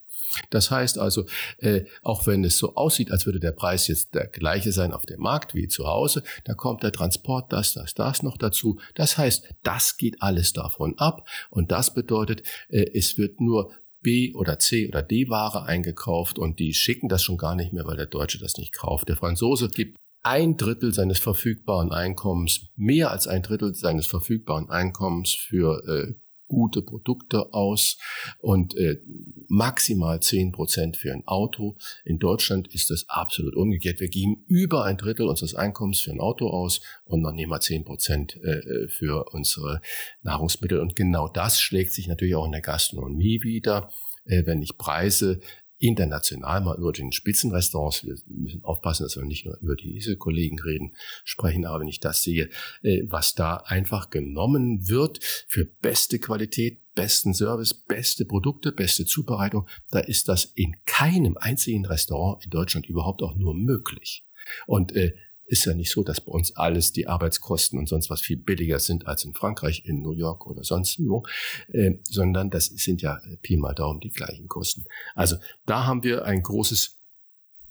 Das 0.49 0.71
heißt 0.71 0.97
also, 0.97 1.25
äh, 1.59 1.85
auch 2.01 2.27
wenn 2.27 2.43
es 2.43 2.57
so 2.57 2.75
aussieht, 2.75 3.11
als 3.11 3.25
würde 3.25 3.39
der 3.39 3.53
Preis 3.53 3.87
jetzt 3.87 4.13
der 4.15 4.27
gleiche 4.27 4.71
sein 4.71 4.91
auf 4.91 5.05
dem 5.05 5.21
Markt 5.21 5.55
wie 5.55 5.67
zu 5.67 5.87
Hause, 5.87 6.23
da 6.43 6.53
kommt 6.53 6.83
der 6.83 6.91
Transport, 6.91 7.53
das, 7.53 7.73
das, 7.73 7.93
das 7.93 8.23
noch 8.23 8.37
dazu. 8.37 8.79
Das 8.95 9.17
heißt, 9.17 9.47
das 9.63 9.97
geht 9.97 10.21
alles 10.21 10.51
davon 10.53 10.97
ab 10.97 11.27
und 11.49 11.71
das 11.71 11.93
bedeutet, 11.93 12.43
äh, 12.69 12.85
es 12.93 13.17
wird 13.17 13.39
nur 13.39 13.71
B 14.05 14.35
oder 14.35 14.59
C 14.59 14.87
oder 14.87 15.01
D 15.01 15.29
Ware 15.29 15.63
eingekauft 15.63 16.37
und 16.37 16.59
die 16.59 16.75
schicken 16.75 17.09
das 17.09 17.23
schon 17.23 17.37
gar 17.37 17.55
nicht 17.55 17.73
mehr, 17.73 17.85
weil 17.85 17.97
der 17.97 18.05
Deutsche 18.05 18.37
das 18.37 18.55
nicht 18.57 18.71
kauft. 18.71 19.09
Der 19.09 19.15
Franzose 19.15 19.67
gibt 19.67 19.97
ein 20.21 20.57
Drittel 20.57 20.93
seines 20.93 21.17
verfügbaren 21.17 21.91
Einkommens, 21.91 22.67
mehr 22.75 23.09
als 23.09 23.27
ein 23.27 23.41
Drittel 23.41 23.73
seines 23.73 24.05
verfügbaren 24.05 24.69
Einkommens 24.69 25.33
für 25.33 25.83
äh, 25.87 26.13
gute 26.47 26.81
Produkte 26.81 27.53
aus 27.53 27.97
und 28.39 28.75
äh, 28.75 28.99
maximal 29.47 30.19
zehn 30.19 30.51
Prozent 30.51 30.97
für 30.97 31.11
ein 31.11 31.27
Auto. 31.27 31.75
In 32.03 32.19
Deutschland 32.19 32.67
ist 32.73 32.89
das 32.89 33.09
absolut 33.09 33.55
umgekehrt. 33.55 33.99
Wir 33.99 34.09
geben 34.09 34.43
über 34.47 34.85
ein 34.85 34.97
Drittel 34.97 35.27
unseres 35.27 35.55
Einkommens 35.55 36.01
für 36.01 36.11
ein 36.11 36.19
Auto 36.19 36.49
aus 36.49 36.81
und 37.05 37.21
noch 37.21 37.31
nicht 37.31 37.47
mal 37.47 37.61
zehn 37.61 37.83
Prozent 37.83 38.39
äh, 38.43 38.87
für 38.87 39.33
unsere 39.33 39.81
Nahrungsmittel. 40.21 40.79
Und 40.79 40.95
genau 40.95 41.27
das 41.27 41.59
schlägt 41.59 41.93
sich 41.93 42.07
natürlich 42.07 42.35
auch 42.35 42.45
in 42.45 42.51
der 42.51 42.61
Gastronomie 42.61 43.41
wieder. 43.43 43.89
Äh, 44.25 44.45
wenn 44.45 44.61
ich 44.61 44.77
Preise 44.77 45.39
international 45.77 46.61
mal 46.61 46.77
über 46.77 46.91
den 46.91 47.11
Spitzenrestaurants, 47.11 48.05
wir 48.05 48.15
müssen 48.27 48.63
aufpassen, 48.63 49.03
dass 49.03 49.17
wir 49.17 49.25
nicht 49.25 49.45
nur 49.45 49.57
über 49.59 49.75
diese 49.75 50.15
Kollegen 50.15 50.59
reden, 50.59 50.93
sprechen, 51.23 51.65
aber 51.65 51.81
wenn 51.81 51.87
ich 51.87 51.99
das 51.99 52.23
sehe, 52.23 52.49
äh, 52.81 53.03
was 53.05 53.35
da 53.35 53.57
einfach 53.57 54.09
genommen 54.09 54.87
wird 54.87 55.23
für 55.47 55.65
beste 55.65 56.19
Qualität, 56.19 56.81
besten 56.95 57.33
Service, 57.33 57.73
beste 57.73 58.25
Produkte, 58.25 58.71
beste 58.71 59.05
Zubereitung, 59.05 59.67
da 59.91 59.99
ist 59.99 60.29
das 60.29 60.45
in 60.45 60.75
keinem 60.85 61.37
einzigen 61.37 61.85
Restaurant 61.85 62.43
in 62.43 62.51
Deutschland 62.51 62.87
überhaupt 62.87 63.21
auch 63.21 63.35
nur 63.35 63.53
möglich. 63.53 64.25
Und 64.65 64.95
äh, 64.95 65.13
ist 65.45 65.65
ja 65.65 65.73
nicht 65.73 65.91
so, 65.91 66.03
dass 66.03 66.21
bei 66.21 66.31
uns 66.31 66.55
alles 66.55 66.91
die 66.91 67.07
Arbeitskosten 67.07 67.77
und 67.77 67.87
sonst 67.87 68.09
was 68.09 68.21
viel 68.21 68.37
billiger 68.37 68.79
sind 68.79 69.07
als 69.07 69.23
in 69.23 69.33
Frankreich, 69.33 69.83
in 69.85 70.01
New 70.01 70.13
York 70.13 70.47
oder 70.47 70.63
sonst 70.63 70.99
wo, 70.99 71.23
äh, 71.69 71.95
sondern 72.03 72.49
das 72.49 72.65
sind 72.65 73.01
ja 73.01 73.19
Pi 73.41 73.57
mal 73.57 73.73
Daumen 73.73 73.99
die 73.99 74.09
gleichen 74.09 74.47
Kosten. 74.47 74.85
Also 75.13 75.37
da 75.65 75.85
haben 75.85 76.03
wir 76.03 76.25
ein 76.25 76.41
großes 76.41 76.95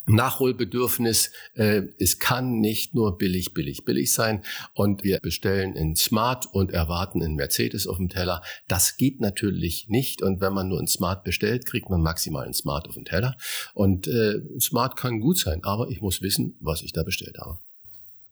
Nachholbedürfnis. 0.06 1.30
Äh, 1.54 1.82
es 1.98 2.18
kann 2.18 2.60
nicht 2.60 2.94
nur 2.94 3.16
billig, 3.16 3.54
billig, 3.54 3.84
billig 3.84 4.12
sein. 4.12 4.42
Und 4.74 5.02
wir 5.02 5.18
bestellen 5.20 5.74
in 5.76 5.96
Smart 5.96 6.46
und 6.52 6.72
erwarten 6.72 7.22
in 7.22 7.34
Mercedes 7.34 7.86
auf 7.86 7.96
dem 7.96 8.08
Teller. 8.08 8.42
Das 8.68 8.96
geht 8.96 9.20
natürlich 9.20 9.88
nicht. 9.88 10.22
Und 10.22 10.40
wenn 10.40 10.52
man 10.52 10.68
nur 10.68 10.80
in 10.80 10.86
Smart 10.86 11.24
bestellt, 11.24 11.66
kriegt 11.66 11.88
man 11.88 12.02
maximal 12.02 12.46
in 12.46 12.54
Smart 12.54 12.88
auf 12.88 12.94
dem 12.94 13.04
Teller. 13.04 13.36
Und 13.72 14.06
äh, 14.06 14.40
Smart 14.60 14.96
kann 14.96 15.20
gut 15.20 15.38
sein, 15.38 15.60
aber 15.64 15.88
ich 15.88 16.00
muss 16.00 16.22
wissen, 16.22 16.56
was 16.60 16.82
ich 16.82 16.92
da 16.92 17.02
bestellt 17.02 17.38
habe. 17.38 17.58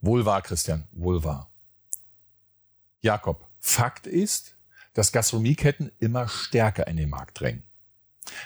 Wohl 0.02 0.26
wahr, 0.26 0.42
Christian, 0.42 0.88
wohl 0.90 1.22
wahr. 1.22 1.50
Jakob, 3.00 3.48
Fakt 3.60 4.08
ist, 4.08 4.56
dass 4.94 5.12
Gastronomieketten 5.12 5.92
immer 6.00 6.26
stärker 6.26 6.88
in 6.88 6.96
den 6.96 7.08
Markt 7.08 7.40
drängen. 7.40 7.62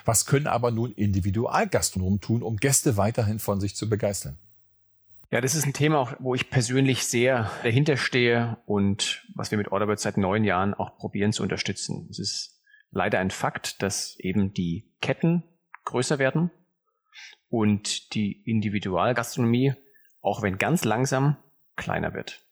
Was 0.05 0.27
können 0.27 0.47
aber 0.47 0.71
nun 0.71 0.93
Individualgastronomen 0.93 2.21
tun, 2.21 2.43
um 2.43 2.59
Gäste 2.59 2.99
weiterhin 2.99 3.39
von 3.39 3.61
sich 3.61 3.75
zu 3.75 3.89
begeistern? 3.89 4.39
Ja, 5.31 5.41
das 5.41 5.55
ist 5.55 5.65
ein 5.67 5.73
Thema, 5.73 6.15
wo 6.21 6.35
ich 6.35 6.51
persönlich 6.51 7.07
sehr 7.07 7.51
dahinter 7.63 7.97
stehe 7.97 8.59
und 8.67 9.27
was 9.35 9.51
wir 9.51 9.59
mit 9.59 9.73
Orderbird 9.73 9.99
seit 9.99 10.19
neun 10.19 10.45
Jahren 10.45 10.75
auch 10.75 10.99
probieren 10.99 11.33
zu 11.33 11.43
unterstützen. 11.43 12.07
Es 12.11 12.19
ist 12.19 12.61
leider 12.91 13.19
ein 13.19 13.31
Fakt, 13.31 13.83
dass 13.83 14.17
eben 14.19 14.53
die 14.53 14.93
Ketten 15.01 15.43
größer 15.85 16.19
werden 16.19 16.51
und 17.49 18.15
die 18.15 18.43
Individualgastronomie, 18.45 19.73
auch 20.21 20.43
wenn 20.43 20.59
ganz 20.59 20.85
langsam, 20.85 21.39
kleiner 21.77 22.15
wird. 22.15 22.43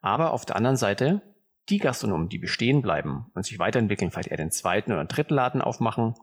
Aber 0.00 0.32
auf 0.32 0.44
der 0.44 0.56
anderen 0.56 0.76
Seite, 0.76 1.22
die 1.68 1.78
Gastronomen, 1.78 2.28
die 2.28 2.38
bestehen 2.38 2.82
bleiben 2.82 3.30
und 3.34 3.44
sich 3.44 3.58
weiterentwickeln, 3.58 4.10
vielleicht 4.10 4.28
eher 4.28 4.36
den 4.36 4.50
zweiten 4.50 4.92
oder 4.92 5.04
dritten 5.04 5.34
Laden 5.34 5.62
aufmachen, 5.62 6.14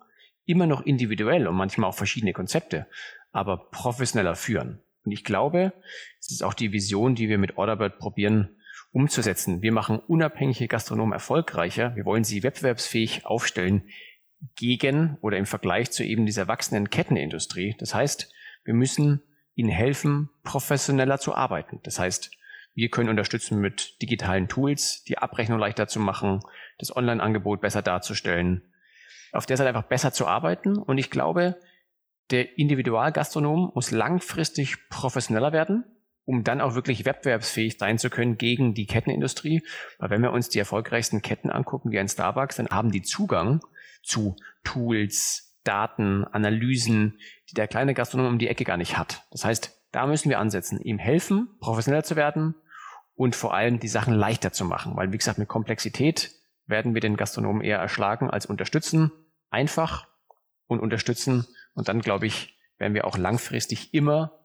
immer 0.45 0.67
noch 0.67 0.82
individuell 0.82 1.47
und 1.47 1.56
manchmal 1.56 1.89
auch 1.89 1.95
verschiedene 1.95 2.34
Konzepte, 2.34 2.88
aber 3.32 3.69
professioneller 3.71 4.36
führen. 4.36 4.82
Und 5.04 5.12
ich 5.12 5.23
glaube, 5.23 5.73
es 6.19 6.32
ist 6.32 6.43
auch 6.43 6.54
die 6.54 6.71
Vision, 6.71 7.15
die 7.15 7.30
wir 7.30 7.38
mit 7.38 7.58
Orderbird 7.58 7.97
probieren 7.97 8.58
umzusetzen. 8.91 9.62
Wir 9.62 9.71
machen 9.71 9.99
unabhängige 9.99 10.67
Gastronomen 10.67 11.13
erfolgreicher. 11.13 11.95
Wir 11.95 12.06
wollen 12.06 12.23
sie 12.23 12.43
wettbewerbsfähig 12.43 13.25
aufstellen 13.25 13.84
gegen 14.56 15.17
oder 15.21 15.38
im 15.38 15.45
Vergleich 15.45 15.91
zu 15.91 16.04
eben 16.04 16.25
dieser 16.25 16.47
wachsenden 16.47 16.89
Kettenindustrie. 16.89 17.75
Das 17.80 17.95
heißt, 17.95 18.32
wir 18.63 18.73
müssen 18.73 19.21
ihnen 19.62 19.69
helfen, 19.69 20.30
professioneller 20.43 21.19
zu 21.19 21.34
arbeiten. 21.34 21.80
Das 21.84 22.00
heißt, 22.00 22.32
wir 22.74 22.89
können 22.89 23.10
unterstützen 23.10 23.60
mit 23.60 24.02
digitalen 24.02 24.47
Tools, 24.47 25.04
die 25.04 25.17
Abrechnung 25.17 25.60
leichter 25.60 25.88
zu 25.88 26.00
machen, 26.00 26.39
das 26.78 26.95
Online-Angebot 26.95 27.62
besser 27.62 27.82
darzustellen, 27.82 28.74
auf 29.32 29.45
der 29.45 29.58
Seite 29.58 29.69
einfach 29.69 29.88
besser 29.88 30.12
zu 30.12 30.28
arbeiten. 30.28 30.78
Und 30.78 30.97
ich 30.97 31.10
glaube, 31.10 31.60
der 32.32 32.58
Individualgastronom 32.58 33.71
muss 33.76 33.91
langfristig 33.91 34.89
professioneller 34.89 35.52
werden, 35.52 35.84
um 36.26 36.43
dann 36.43 36.62
auch 36.62 36.76
wirklich 36.76 37.06
wettbewerbsfähig 37.06 37.78
sein 37.78 37.97
zu 37.97 38.10
können 38.10 38.38
gegen 38.38 38.74
die 38.74 38.88
Kettenindustrie. 38.88 39.63
Weil 40.00 40.10
wenn 40.10 40.21
wir 40.21 40.32
uns 40.32 40.50
die 40.50 40.60
erfolgreichsten 40.60 41.21
Ketten 41.21 41.50
angucken, 41.50 41.91
wie 41.91 42.00
ein 42.00 42.08
Starbucks, 42.08 42.56
dann 42.56 42.69
haben 42.69 42.91
die 42.91 43.02
Zugang 43.02 43.62
zu 44.02 44.36
Tools, 44.63 45.51
Daten, 45.63 46.26
Analysen, 46.26 47.19
die 47.50 47.54
der 47.54 47.67
kleine 47.67 47.93
Gastronom 47.93 48.28
um 48.28 48.39
die 48.39 48.47
Ecke 48.47 48.63
gar 48.63 48.78
nicht 48.78 48.97
hat. 48.97 49.26
Das 49.32 49.45
heißt, 49.45 49.82
da 49.91 50.08
müssen 50.08 50.30
wir 50.30 50.39
ansetzen, 50.39 50.80
ihm 50.82 50.97
helfen, 50.97 51.50
professioneller 51.60 52.04
zu 52.04 52.15
werden 52.15 52.56
und 53.13 53.36
vor 53.36 53.54
allem 53.54 53.80
die 53.80 53.88
Sachen 53.88 54.13
leichter 54.13 54.52
zu 54.52 54.65
machen. 54.65 54.95
Weil, 54.95 55.12
wie 55.12 55.17
gesagt, 55.17 55.38
mit 55.38 55.47
Komplexität 55.47 56.32
werden 56.65 56.93
wir 56.93 57.02
den 57.02 57.17
Gastronomen 57.17 57.62
eher 57.62 57.78
erschlagen 57.78 58.30
als 58.30 58.45
unterstützen. 58.45 59.12
Einfach 59.50 60.08
und 60.67 60.80
unterstützen. 60.80 61.45
Und 61.74 61.89
dann, 61.89 62.02
glaube 62.02 62.26
ich, 62.26 62.58
werden 62.78 62.93
wir 62.93 63.06
auch 63.06 63.17
langfristig 63.17 63.93
immer 63.93 64.39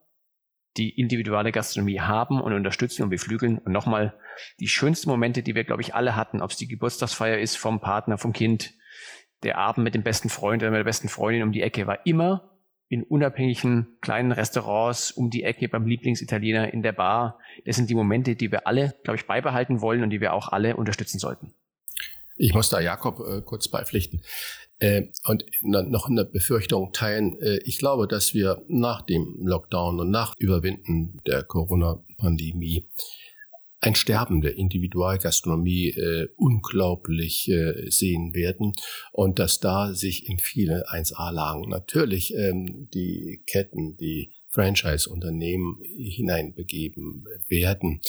die 0.76 0.90
individuelle 0.90 1.52
Gastronomie 1.52 2.00
haben 2.00 2.40
und 2.40 2.52
unterstützen 2.52 3.02
und 3.02 3.10
beflügeln. 3.10 3.58
Und 3.58 3.72
nochmal, 3.72 4.18
die 4.60 4.68
schönsten 4.68 5.08
Momente, 5.08 5.42
die 5.42 5.54
wir, 5.54 5.64
glaube 5.64 5.82
ich, 5.82 5.94
alle 5.94 6.16
hatten, 6.16 6.42
ob 6.42 6.50
es 6.50 6.56
die 6.56 6.68
Geburtstagsfeier 6.68 7.38
ist 7.38 7.56
vom 7.56 7.80
Partner, 7.80 8.18
vom 8.18 8.32
Kind, 8.32 8.74
der 9.42 9.58
Abend 9.58 9.84
mit 9.84 9.94
dem 9.94 10.02
besten 10.02 10.28
Freund 10.28 10.62
oder 10.62 10.70
mit 10.70 10.78
der 10.78 10.84
besten 10.84 11.08
Freundin 11.08 11.42
um 11.42 11.52
die 11.52 11.62
Ecke, 11.62 11.86
war 11.86 12.04
immer 12.06 12.50
in 12.88 13.02
unabhängigen 13.02 13.98
kleinen 14.00 14.32
Restaurants 14.32 15.10
um 15.10 15.30
die 15.30 15.42
Ecke 15.42 15.68
beim 15.68 15.86
Lieblingsitaliener 15.86 16.72
in 16.72 16.82
der 16.82 16.92
Bar. 16.92 17.38
Das 17.64 17.76
sind 17.76 17.90
die 17.90 17.94
Momente, 17.94 18.36
die 18.36 18.52
wir 18.52 18.66
alle, 18.66 18.94
glaube 19.02 19.16
ich, 19.18 19.26
beibehalten 19.26 19.80
wollen 19.80 20.02
und 20.02 20.10
die 20.10 20.20
wir 20.20 20.32
auch 20.32 20.48
alle 20.48 20.76
unterstützen 20.76 21.18
sollten. 21.18 21.52
Ich 22.36 22.54
muss 22.54 22.68
da 22.68 22.80
Jakob 22.80 23.20
äh, 23.20 23.40
kurz 23.40 23.68
beipflichten 23.68 24.22
äh, 24.78 25.04
und 25.24 25.44
noch 25.62 26.08
eine 26.08 26.24
Befürchtung 26.24 26.92
teilen. 26.92 27.40
Äh, 27.40 27.58
ich 27.64 27.78
glaube, 27.78 28.06
dass 28.06 28.34
wir 28.34 28.62
nach 28.68 29.02
dem 29.02 29.36
Lockdown 29.40 30.00
und 30.00 30.10
nach 30.10 30.34
Überwinden 30.38 31.20
der 31.26 31.42
Corona-Pandemie 31.42 32.88
ein 33.80 33.94
Sterben 33.94 34.40
der 34.40 34.56
Individualgastronomie 34.56 35.90
äh, 35.90 36.28
unglaublich 36.36 37.48
äh, 37.48 37.90
sehen 37.90 38.34
werden 38.34 38.72
und 39.12 39.38
dass 39.38 39.60
da 39.60 39.94
sich 39.94 40.28
in 40.28 40.38
viele 40.38 40.88
1A-Lagen 40.88 41.68
natürlich 41.68 42.34
ähm, 42.34 42.88
die 42.92 43.42
Ketten, 43.46 43.96
die 43.96 44.32
Franchise-Unternehmen 44.48 45.78
hineinbegeben 45.82 47.24
werden. 47.48 48.00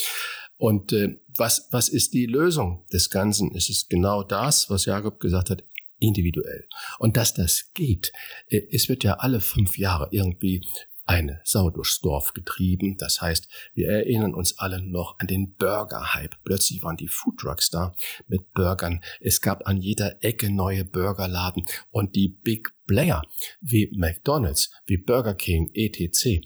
Und 0.58 0.94
äh, 0.94 1.20
was, 1.36 1.68
was 1.72 1.90
ist 1.90 2.14
die 2.14 2.26
Lösung 2.26 2.86
des 2.92 3.10
Ganzen? 3.10 3.54
Es 3.56 3.70
ist 3.70 3.90
genau 3.90 4.24
das, 4.24 4.70
was 4.70 4.86
Jakob 4.86 5.20
gesagt 5.20 5.50
hat, 5.50 5.64
individuell. 6.00 6.68
Und 7.00 7.18
dass 7.18 7.34
das 7.34 7.72
geht, 7.74 8.12
äh, 8.48 8.62
es 8.72 8.90
wird 8.90 9.04
ja 9.04 9.16
alle 9.16 9.42
fünf 9.42 9.78
Jahre 9.78 10.08
irgendwie 10.12 10.62
eine 11.08 11.42
Sau 11.44 11.70
durchs 11.70 12.00
Dorf 12.02 12.34
getrieben. 12.34 12.98
Das 12.98 13.22
heißt, 13.22 13.48
wir 13.74 13.90
erinnern 13.90 14.34
uns 14.34 14.60
alle 14.60 14.82
noch 14.82 15.18
an 15.20 15.28
den 15.28 15.56
Burger-Hype. 15.56 16.36
Plötzlich 16.44 16.84
waren 16.84 16.98
die 16.98 17.08
Foodtrucks 17.08 17.70
da 17.70 17.96
mit 18.28 18.54
Burgern. 18.54 19.02
Es 19.20 19.42
gab 19.42 19.68
an 19.68 19.78
jeder 19.78 20.24
Ecke 20.24 20.52
neue 20.52 20.86
Burgerladen 20.86 21.66
und 21.90 22.16
die 22.16 22.30
Big 22.30 22.70
Player 22.86 23.24
wie 23.62 23.90
McDonald's, 23.96 24.72
wie 24.86 24.98
Burger 24.98 25.34
King, 25.34 25.72
etc 25.74 26.42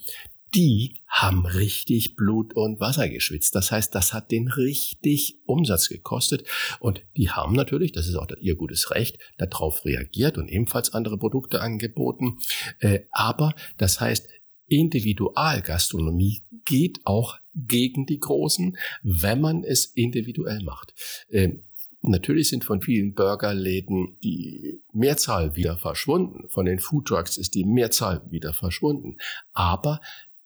die 0.54 0.98
haben 1.08 1.46
richtig 1.46 2.16
Blut 2.16 2.54
und 2.56 2.80
Wasser 2.80 3.08
geschwitzt. 3.08 3.56
Das 3.56 3.72
heißt, 3.72 3.96
das 3.96 4.14
hat 4.14 4.32
den 4.32 4.48
richtig 4.50 5.40
Umsatz 5.46 5.88
gekostet. 5.88 6.46
Und 6.80 7.04
die 7.16 7.30
haben 7.30 7.54
natürlich, 7.54 7.92
das 7.92 8.08
ist 8.08 8.16
auch 8.16 8.28
ihr 8.40 8.56
gutes 8.56 8.92
Recht, 8.92 9.18
darauf 9.38 9.86
reagiert 9.86 10.38
und 10.38 10.50
ebenfalls 10.50 10.94
andere 10.94 11.18
Produkte 11.18 11.62
angeboten. 11.62 12.38
Äh, 12.80 13.02
aber 13.12 13.56
das 13.78 14.02
heißt, 14.02 14.28
Individualgastronomie 14.72 16.44
geht 16.64 17.02
auch 17.04 17.38
gegen 17.54 18.06
die 18.06 18.20
Großen, 18.20 18.78
wenn 19.04 19.42
man 19.42 19.64
es 19.64 19.86
individuell 19.86 20.64
macht. 20.64 20.94
Ähm, 21.30 21.64
natürlich 22.02 22.50
sind 22.50 22.64
von 22.64 22.82
vielen 22.82 23.14
Burgerläden 23.14 24.18
die 24.24 24.82
Mehrzahl 24.94 25.56
wieder 25.56 25.78
verschwunden. 25.78 26.48
Von 26.50 26.66
den 26.66 26.80
Foodtrucks 26.80 27.38
ist 27.38 27.54
die 27.54 27.66
Mehrzahl 27.66 28.26
wieder 28.32 28.54
verschwunden. 28.54 29.18
Aber 29.52 30.00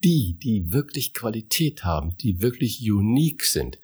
die, 0.04 0.38
die 0.42 0.72
wirklich 0.72 1.14
Qualität 1.14 1.84
haben, 1.84 2.16
die 2.18 2.42
wirklich 2.42 2.82
unique 2.82 3.44
sind, 3.44 3.80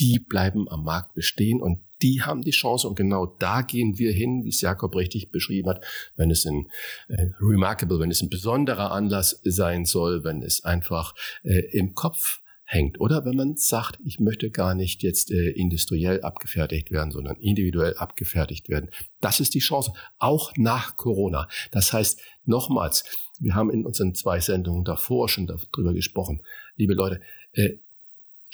die 0.00 0.18
bleiben 0.18 0.68
am 0.68 0.82
Markt 0.82 1.14
bestehen 1.14 1.62
und 1.62 1.83
die 2.04 2.20
haben 2.20 2.42
die 2.42 2.50
Chance 2.50 2.86
und 2.86 2.96
genau 2.96 3.24
da 3.24 3.62
gehen 3.62 3.98
wir 3.98 4.12
hin, 4.12 4.44
wie 4.44 4.50
es 4.50 4.60
Jakob 4.60 4.94
richtig 4.94 5.30
beschrieben 5.30 5.70
hat, 5.70 5.82
wenn 6.16 6.30
es 6.30 6.44
ein 6.44 6.68
äh, 7.08 7.28
remarkable, 7.40 7.98
wenn 7.98 8.10
es 8.10 8.20
ein 8.20 8.28
besonderer 8.28 8.92
Anlass 8.92 9.40
sein 9.42 9.86
soll, 9.86 10.22
wenn 10.22 10.42
es 10.42 10.62
einfach 10.64 11.14
äh, 11.44 11.60
im 11.72 11.94
Kopf 11.94 12.42
hängt. 12.64 13.00
Oder 13.00 13.24
wenn 13.24 13.36
man 13.36 13.56
sagt, 13.56 13.98
ich 14.04 14.20
möchte 14.20 14.50
gar 14.50 14.74
nicht 14.74 15.02
jetzt 15.02 15.30
äh, 15.30 15.50
industriell 15.52 16.20
abgefertigt 16.20 16.90
werden, 16.90 17.10
sondern 17.10 17.36
individuell 17.36 17.96
abgefertigt 17.96 18.68
werden. 18.68 18.90
Das 19.20 19.40
ist 19.40 19.54
die 19.54 19.60
Chance, 19.60 19.92
auch 20.18 20.52
nach 20.56 20.96
Corona. 20.96 21.48
Das 21.72 21.94
heißt, 21.94 22.20
nochmals, 22.44 23.04
wir 23.40 23.54
haben 23.54 23.70
in 23.70 23.86
unseren 23.86 24.14
zwei 24.14 24.40
Sendungen 24.40 24.84
davor 24.84 25.30
schon 25.30 25.46
darüber 25.46 25.94
gesprochen. 25.94 26.42
Liebe 26.76 26.92
Leute, 26.92 27.20
äh, 27.52 27.78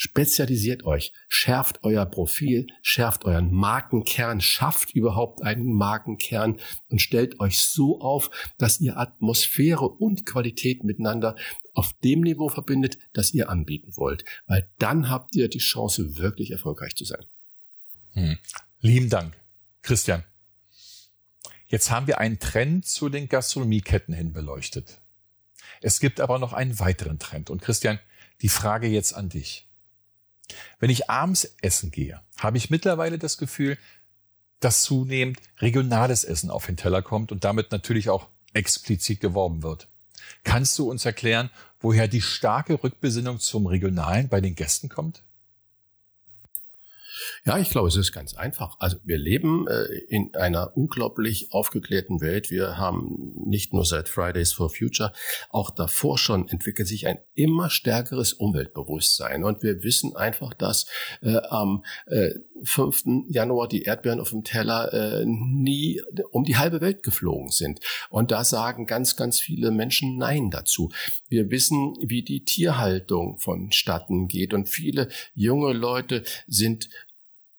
spezialisiert 0.01 0.85
euch, 0.85 1.13
schärft 1.29 1.85
euer 1.85 2.07
Profil, 2.07 2.67
schärft 2.81 3.27
euren 3.27 3.53
Markenkern, 3.53 4.41
schafft 4.41 4.95
überhaupt 4.95 5.43
einen 5.43 5.75
Markenkern 5.75 6.59
und 6.89 7.03
stellt 7.03 7.39
euch 7.39 7.61
so 7.61 8.01
auf, 8.01 8.31
dass 8.57 8.81
ihr 8.81 8.97
Atmosphäre 8.97 9.87
und 9.87 10.25
Qualität 10.25 10.85
miteinander 10.85 11.37
auf 11.75 11.93
dem 12.03 12.23
Niveau 12.23 12.49
verbindet, 12.49 12.97
das 13.13 13.35
ihr 13.35 13.51
anbieten 13.51 13.95
wollt. 13.95 14.25
Weil 14.47 14.71
dann 14.79 15.11
habt 15.11 15.37
ihr 15.37 15.51
die 15.51 15.59
Chance, 15.59 16.17
wirklich 16.17 16.51
erfolgreich 16.51 16.97
zu 16.97 17.05
sein. 17.05 17.27
Hm. 18.13 18.39
Lieben 18.81 19.11
Dank, 19.11 19.37
Christian. 19.83 20.25
Jetzt 21.67 21.91
haben 21.91 22.07
wir 22.07 22.19
einen 22.21 22.39
Trend 22.39 22.87
zu 22.87 23.11
den 23.11 23.29
Gastronomieketten 23.29 24.15
hin 24.15 24.33
beleuchtet. 24.33 25.03
Es 25.83 26.01
gibt 26.01 26.21
aber 26.21 26.39
noch 26.39 26.55
einen 26.55 26.79
weiteren 26.79 27.19
Trend. 27.19 27.51
Und 27.51 27.61
Christian, 27.61 27.99
die 28.41 28.49
Frage 28.49 28.87
jetzt 28.87 29.13
an 29.13 29.29
dich. 29.29 29.70
Wenn 30.79 30.91
ich 30.91 31.11
abends 31.11 31.57
essen 31.63 31.91
gehe, 31.91 32.21
habe 32.39 32.59
ich 32.59 32.71
mittlerweile 32.71 33.19
das 33.19 33.39
Gefühl, 33.39 33.79
dass 34.61 34.83
zunehmend 34.83 35.39
regionales 35.59 36.25
Essen 36.25 36.51
auf 36.51 36.67
den 36.67 36.77
Teller 36.77 37.03
kommt 37.03 37.33
und 37.33 37.45
damit 37.45 37.73
natürlich 37.73 38.11
auch 38.11 38.29
explizit 38.53 39.21
geworben 39.21 39.63
wird. 39.63 39.89
Kannst 40.45 40.79
du 40.79 40.91
uns 40.91 41.05
erklären, 41.05 41.51
woher 41.81 42.09
die 42.09 42.23
starke 42.23 42.83
Rückbesinnung 42.83 43.41
zum 43.41 43.67
Regionalen 43.67 44.29
bei 44.29 44.41
den 44.41 44.55
Gästen 44.55 44.89
kommt? 44.89 45.23
Ja, 47.45 47.59
ich 47.59 47.71
glaube, 47.71 47.89
es 47.89 47.97
ist 47.97 48.13
ganz 48.13 48.35
einfach. 48.35 48.77
Also 48.79 48.99
wir 49.05 49.19
leben 49.19 49.67
äh, 49.69 49.85
in 50.09 50.35
einer 50.35 50.77
unglaublich 50.77 51.53
aufgeklärten 51.53 52.21
Welt. 52.21 52.51
Wir 52.51 52.77
haben 52.77 53.33
nicht 53.47 53.73
nur 53.73 53.85
seit 53.85 54.09
Fridays 54.09 54.53
for 54.53 54.71
Future, 54.71 55.13
auch 55.51 55.71
davor 55.71 56.19
schon 56.19 56.49
entwickelt 56.49 56.89
sich 56.89 57.07
ein 57.07 57.19
immer 57.35 57.71
stärkeres 57.71 58.33
Umweltbewusstsein. 58.33 59.45
Und 59.45 59.63
wir 59.63 59.83
wissen 59.83 60.17
einfach, 60.17 60.55
dass 60.55 60.87
äh, 61.23 61.37
am 61.49 61.85
äh, 62.07 62.31
5. 62.65 63.05
Januar 63.29 63.69
die 63.69 63.83
Erdbeeren 63.83 64.21
auf 64.21 64.31
dem 64.31 64.45
Teller 64.45 64.93
äh, 64.93 65.25
nie 65.27 66.03
um 66.31 66.45
die 66.45 66.57
halbe 66.57 66.81
Welt 66.81 67.03
geflogen 67.03 67.51
sind. 67.51 67.81
Und 68.11 68.31
da 68.31 68.45
sagen 68.45 68.87
ganz, 68.87 69.17
ganz 69.17 69.41
viele 69.41 69.71
Menschen 69.71 70.17
Nein 70.17 70.51
dazu. 70.51 70.91
Wir 71.29 71.51
wissen, 71.51 71.95
wie 72.03 72.23
die 72.23 72.45
Tierhaltung 72.45 73.39
vonstatten 73.39 74.29
geht. 74.29 74.53
Und 74.55 74.69
viele 74.69 75.09
junge 75.35 75.73
Leute 75.73 76.23
sind 76.47 76.89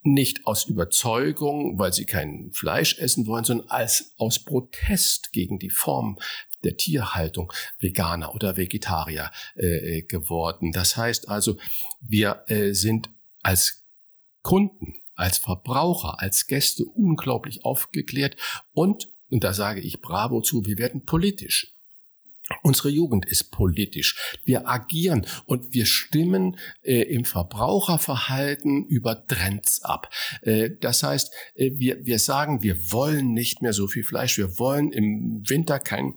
nicht 0.02 0.46
aus 0.46 0.64
Überzeugung, 0.64 1.78
weil 1.78 1.92
sie 1.92 2.04
kein 2.04 2.50
Fleisch 2.52 2.98
essen 2.98 3.26
wollen, 3.26 3.44
sondern 3.44 3.68
als 3.68 4.14
aus 4.18 4.38
Protest 4.40 5.32
gegen 5.32 5.58
die 5.58 5.70
Form 5.70 6.18
der 6.64 6.76
Tierhaltung 6.76 7.52
Veganer 7.78 8.34
oder 8.34 8.56
Vegetarier 8.56 9.30
äh, 9.56 9.98
äh, 9.98 10.02
geworden. 10.02 10.72
Das 10.72 10.96
heißt 10.96 11.28
also, 11.28 11.56
wir 12.00 12.44
äh, 12.46 12.72
sind 12.72 13.10
als 13.42 13.84
Kunden, 14.42 14.94
als 15.14 15.38
Verbraucher, 15.38 16.20
als 16.20 16.46
Gäste 16.46 16.84
unglaublich 16.84 17.64
aufgeklärt 17.64 18.36
und, 18.72 19.08
und 19.30 19.44
da 19.44 19.52
sage 19.54 19.80
ich 19.80 20.00
Bravo 20.00 20.40
zu, 20.40 20.64
wir 20.64 20.78
werden 20.78 21.04
politisch. 21.04 21.74
Unsere 22.62 22.88
Jugend 22.88 23.24
ist 23.26 23.50
politisch. 23.50 24.36
Wir 24.44 24.68
agieren 24.68 25.26
und 25.46 25.72
wir 25.72 25.86
stimmen 25.86 26.58
äh, 26.82 27.02
im 27.02 27.24
Verbraucherverhalten 27.24 28.84
über 28.86 29.26
Trends 29.26 29.82
ab. 29.82 30.10
Äh, 30.42 30.70
das 30.80 31.02
heißt, 31.02 31.32
äh, 31.54 31.70
wir, 31.74 32.04
wir 32.04 32.18
sagen, 32.18 32.62
wir 32.62 32.92
wollen 32.92 33.32
nicht 33.32 33.62
mehr 33.62 33.72
so 33.72 33.86
viel 33.86 34.04
Fleisch. 34.04 34.38
Wir 34.38 34.58
wollen 34.58 34.92
im 34.92 35.48
Winter 35.48 35.78
kein 35.78 36.14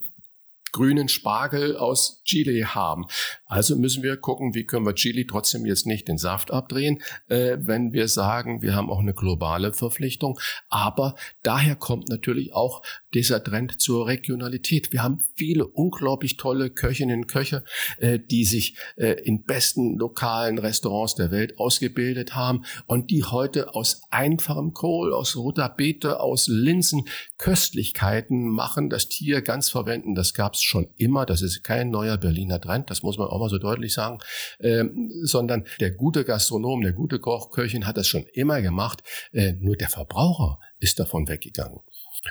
grünen 0.76 1.08
Spargel 1.08 1.78
aus 1.78 2.22
Chile 2.26 2.76
haben. 2.76 3.06
Also 3.46 3.78
müssen 3.78 4.04
wir 4.04 4.18
gucken, 4.18 4.54
wie 4.56 4.66
können 4.66 4.86
wir 4.86 4.94
Chile 4.94 5.26
trotzdem 5.26 5.66
jetzt 5.66 5.86
nicht 5.86 6.10
den 6.10 6.18
Saft 6.18 6.52
abdrehen, 6.52 7.02
äh, 7.30 7.56
wenn 7.62 7.94
wir 7.94 8.10
sagen, 8.10 8.62
wir 8.62 8.76
haben 8.76 8.90
auch 8.90 9.00
eine 9.00 9.14
globale 9.14 9.72
Verpflichtung. 9.72 10.38
Aber 10.68 11.16
daher 11.44 11.78
kommt 11.78 12.10
natürlich 12.10 12.54
auch 12.54 12.82
dieser 13.14 13.42
Trend 13.42 13.82
zur 13.82 14.06
Regionalität. 14.08 14.92
Wir 14.92 15.02
haben 15.02 15.24
viele 15.36 15.66
unglaublich 15.66 16.36
tolle 16.36 16.70
Köchinnen 16.70 17.22
und 17.22 17.28
Köche, 17.28 17.64
äh, 18.00 18.20
die 18.20 18.44
sich 18.44 18.78
äh, 18.98 19.14
in 19.24 19.46
besten 19.46 19.98
lokalen 19.98 20.58
Restaurants 20.58 21.16
der 21.16 21.32
Welt 21.32 21.58
ausgebildet 21.58 22.36
haben 22.36 22.66
und 22.86 23.12
die 23.12 23.24
heute 23.24 23.74
aus 23.76 24.02
einfachem 24.12 24.74
Kohl, 24.74 25.14
aus 25.14 25.38
roter 25.38 25.70
Beete, 25.70 26.20
aus 26.20 26.50
Linsen 26.50 27.06
Köstlichkeiten 27.38 28.50
machen, 28.50 28.90
das 28.90 29.08
Tier 29.08 29.42
ganz 29.42 29.70
verwenden. 29.70 30.16
Das 30.16 30.34
gab 30.34 30.56
es 30.56 30.65
schon 30.66 30.90
immer. 30.98 31.26
Das 31.26 31.42
ist 31.42 31.64
kein 31.64 31.90
neuer 31.90 32.18
Berliner 32.18 32.60
Trend. 32.60 32.90
Das 32.90 33.04
muss 33.04 33.18
man 33.18 33.28
auch 33.28 33.40
mal 33.40 33.50
so 33.50 33.58
deutlich 33.58 33.94
sagen. 33.94 34.20
Ähm, 34.60 35.10
sondern 35.24 35.66
der 35.80 35.92
gute 35.92 36.26
Gastronom, 36.26 36.82
der 36.82 36.94
gute 36.94 37.20
Koch, 37.20 37.52
Köchin 37.52 37.88
hat 37.88 37.98
das 37.98 38.08
schon 38.08 38.26
immer 38.34 38.62
gemacht. 38.62 39.04
Äh, 39.32 39.54
nur 39.54 39.76
der 39.76 39.90
Verbraucher 39.90 40.60
ist 40.80 41.00
davon 41.00 41.28
weggegangen. 41.28 41.80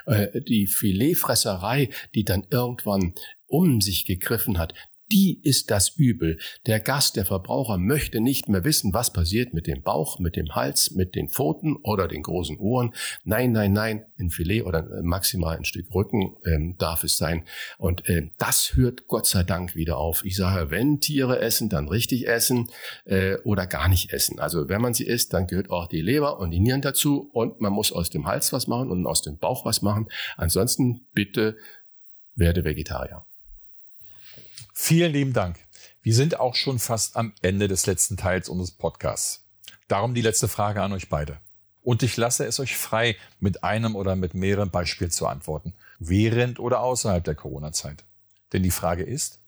Äh, 0.06 0.40
die 0.42 0.66
Filetfresserei, 0.66 1.90
die 2.14 2.24
dann 2.24 2.46
irgendwann 2.50 3.14
um 3.46 3.80
sich 3.80 4.06
gegriffen 4.06 4.58
hat, 4.58 4.74
die 5.12 5.40
ist 5.42 5.70
das 5.70 5.90
Übel. 5.96 6.38
Der 6.66 6.80
Gast, 6.80 7.16
der 7.16 7.26
Verbraucher 7.26 7.78
möchte 7.78 8.20
nicht 8.20 8.48
mehr 8.48 8.64
wissen, 8.64 8.94
was 8.94 9.12
passiert 9.12 9.52
mit 9.52 9.66
dem 9.66 9.82
Bauch, 9.82 10.18
mit 10.18 10.36
dem 10.36 10.54
Hals, 10.54 10.92
mit 10.92 11.14
den 11.14 11.28
Pfoten 11.28 11.76
oder 11.82 12.08
den 12.08 12.22
großen 12.22 12.58
Ohren. 12.58 12.94
Nein, 13.24 13.52
nein, 13.52 13.72
nein, 13.72 14.06
ein 14.18 14.30
Filet 14.30 14.62
oder 14.62 14.80
äh, 14.80 15.02
maximal 15.02 15.56
ein 15.56 15.64
Stück 15.64 15.94
Rücken 15.94 16.36
ähm, 16.46 16.76
darf 16.78 17.04
es 17.04 17.16
sein. 17.16 17.44
Und 17.78 18.08
äh, 18.08 18.30
das 18.38 18.74
hört 18.74 19.06
Gott 19.06 19.26
sei 19.26 19.42
Dank 19.42 19.74
wieder 19.74 19.98
auf. 19.98 20.24
Ich 20.24 20.36
sage, 20.36 20.70
wenn 20.70 21.00
Tiere 21.00 21.38
essen, 21.40 21.68
dann 21.68 21.88
richtig 21.88 22.26
essen 22.26 22.70
äh, 23.04 23.36
oder 23.44 23.66
gar 23.66 23.88
nicht 23.88 24.12
essen. 24.12 24.40
Also 24.40 24.68
wenn 24.68 24.80
man 24.80 24.94
sie 24.94 25.06
isst, 25.06 25.34
dann 25.34 25.46
gehört 25.46 25.70
auch 25.70 25.86
die 25.86 26.00
Leber 26.00 26.38
und 26.38 26.50
die 26.50 26.60
Nieren 26.60 26.82
dazu 26.82 27.30
und 27.32 27.60
man 27.60 27.72
muss 27.72 27.92
aus 27.92 28.10
dem 28.10 28.26
Hals 28.26 28.52
was 28.52 28.66
machen 28.66 28.90
und 28.90 29.06
aus 29.06 29.22
dem 29.22 29.38
Bauch 29.38 29.64
was 29.64 29.82
machen. 29.82 30.08
Ansonsten 30.36 31.06
bitte 31.12 31.56
werde 32.34 32.64
Vegetarier. 32.64 33.24
Vielen 34.76 35.12
lieben 35.12 35.32
Dank. 35.32 35.60
Wir 36.02 36.14
sind 36.14 36.40
auch 36.40 36.56
schon 36.56 36.80
fast 36.80 37.16
am 37.16 37.32
Ende 37.42 37.68
des 37.68 37.86
letzten 37.86 38.16
Teils 38.16 38.48
unseres 38.48 38.72
Podcasts. 38.72 39.46
Darum 39.86 40.14
die 40.14 40.20
letzte 40.20 40.48
Frage 40.48 40.82
an 40.82 40.92
euch 40.92 41.08
beide. 41.08 41.38
Und 41.82 42.02
ich 42.02 42.16
lasse 42.16 42.44
es 42.44 42.58
euch 42.58 42.76
frei, 42.76 43.16
mit 43.38 43.62
einem 43.62 43.94
oder 43.94 44.16
mit 44.16 44.34
mehreren 44.34 44.70
Beispielen 44.70 45.12
zu 45.12 45.28
antworten, 45.28 45.74
während 46.00 46.58
oder 46.58 46.80
außerhalb 46.80 47.22
der 47.22 47.36
Corona-Zeit. 47.36 48.04
Denn 48.52 48.64
die 48.64 48.72
Frage 48.72 49.04
ist, 49.04 49.38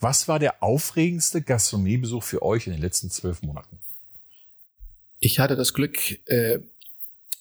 was 0.00 0.28
war 0.28 0.38
der 0.38 0.62
aufregendste 0.62 1.42
Gastronomiebesuch 1.42 2.22
für 2.22 2.40
euch 2.40 2.66
in 2.66 2.72
den 2.72 2.80
letzten 2.80 3.10
zwölf 3.10 3.42
Monaten? 3.42 3.78
Ich 5.18 5.40
hatte 5.40 5.56
das 5.56 5.74
Glück, 5.74 6.26
äh, 6.26 6.60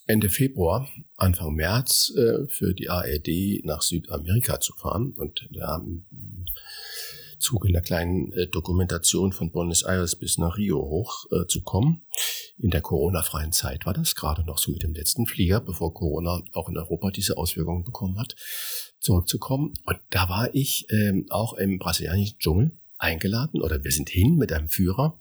Ende 0.08 0.30
Februar, 0.30 0.90
Anfang 1.16 1.54
März 1.54 2.14
äh, 2.16 2.48
für 2.48 2.74
die 2.74 2.90
ARD 2.90 3.64
nach 3.64 3.82
Südamerika 3.82 4.60
zu 4.60 4.74
fahren 4.74 5.14
und 5.18 5.48
da 5.52 5.82
Zuge 7.40 7.70
einer 7.70 7.82
kleinen 7.82 8.32
äh, 8.34 8.48
Dokumentation 8.48 9.32
von 9.32 9.52
Buenos 9.52 9.84
Aires 9.84 10.16
bis 10.16 10.38
nach 10.38 10.58
Rio 10.58 10.78
hoch 10.78 11.26
äh, 11.32 11.46
zu 11.48 11.62
kommen. 11.62 12.06
In 12.58 12.72
der 12.72 12.82
Corona-freien 12.82 13.52
Zeit 13.52 13.86
war 13.86 13.94
das 13.94 14.16
gerade 14.16 14.44
noch 14.44 14.58
so 14.58 14.72
mit 14.72 14.84
dem 14.84 14.94
letzten 14.94 15.28
Flieger, 15.28 15.62
bevor 15.62 15.94
Corona 15.94 16.42
auch 16.54 16.70
in 16.70 16.78
Europa 16.78 17.12
diese 17.12 17.38
Auswirkungen 17.38 17.84
bekommen 17.84 18.20
hat, 18.20 18.36
zurückzukommen. 19.00 19.74
Und 19.86 20.00
da 20.10 20.30
war 20.30 20.54
ich 20.56 20.88
ähm, 20.90 21.28
auch 21.30 21.54
im 21.54 21.78
brasilianischen 21.78 22.40
Dschungel 22.40 22.72
eingeladen 23.00 23.62
oder 23.62 23.84
wir 23.84 23.92
sind 23.92 24.10
hin 24.10 24.36
mit 24.38 24.52
einem 24.52 24.70
Führer 24.70 25.20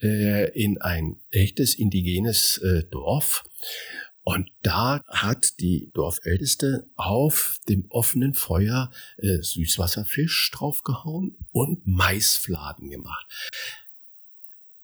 äh, 0.00 0.50
in 0.58 0.80
ein 0.80 1.20
echtes 1.30 1.74
indigenes 1.74 2.58
äh, 2.58 2.84
Dorf 2.90 3.44
und 4.28 4.50
da 4.60 5.02
hat 5.08 5.58
die 5.58 5.90
Dorfälteste 5.94 6.90
auf 6.96 7.60
dem 7.66 7.86
offenen 7.88 8.34
Feuer 8.34 8.90
äh, 9.16 9.40
Süßwasserfisch 9.40 10.50
draufgehauen 10.52 11.38
und 11.50 11.86
Maisfladen 11.86 12.90
gemacht. 12.90 13.26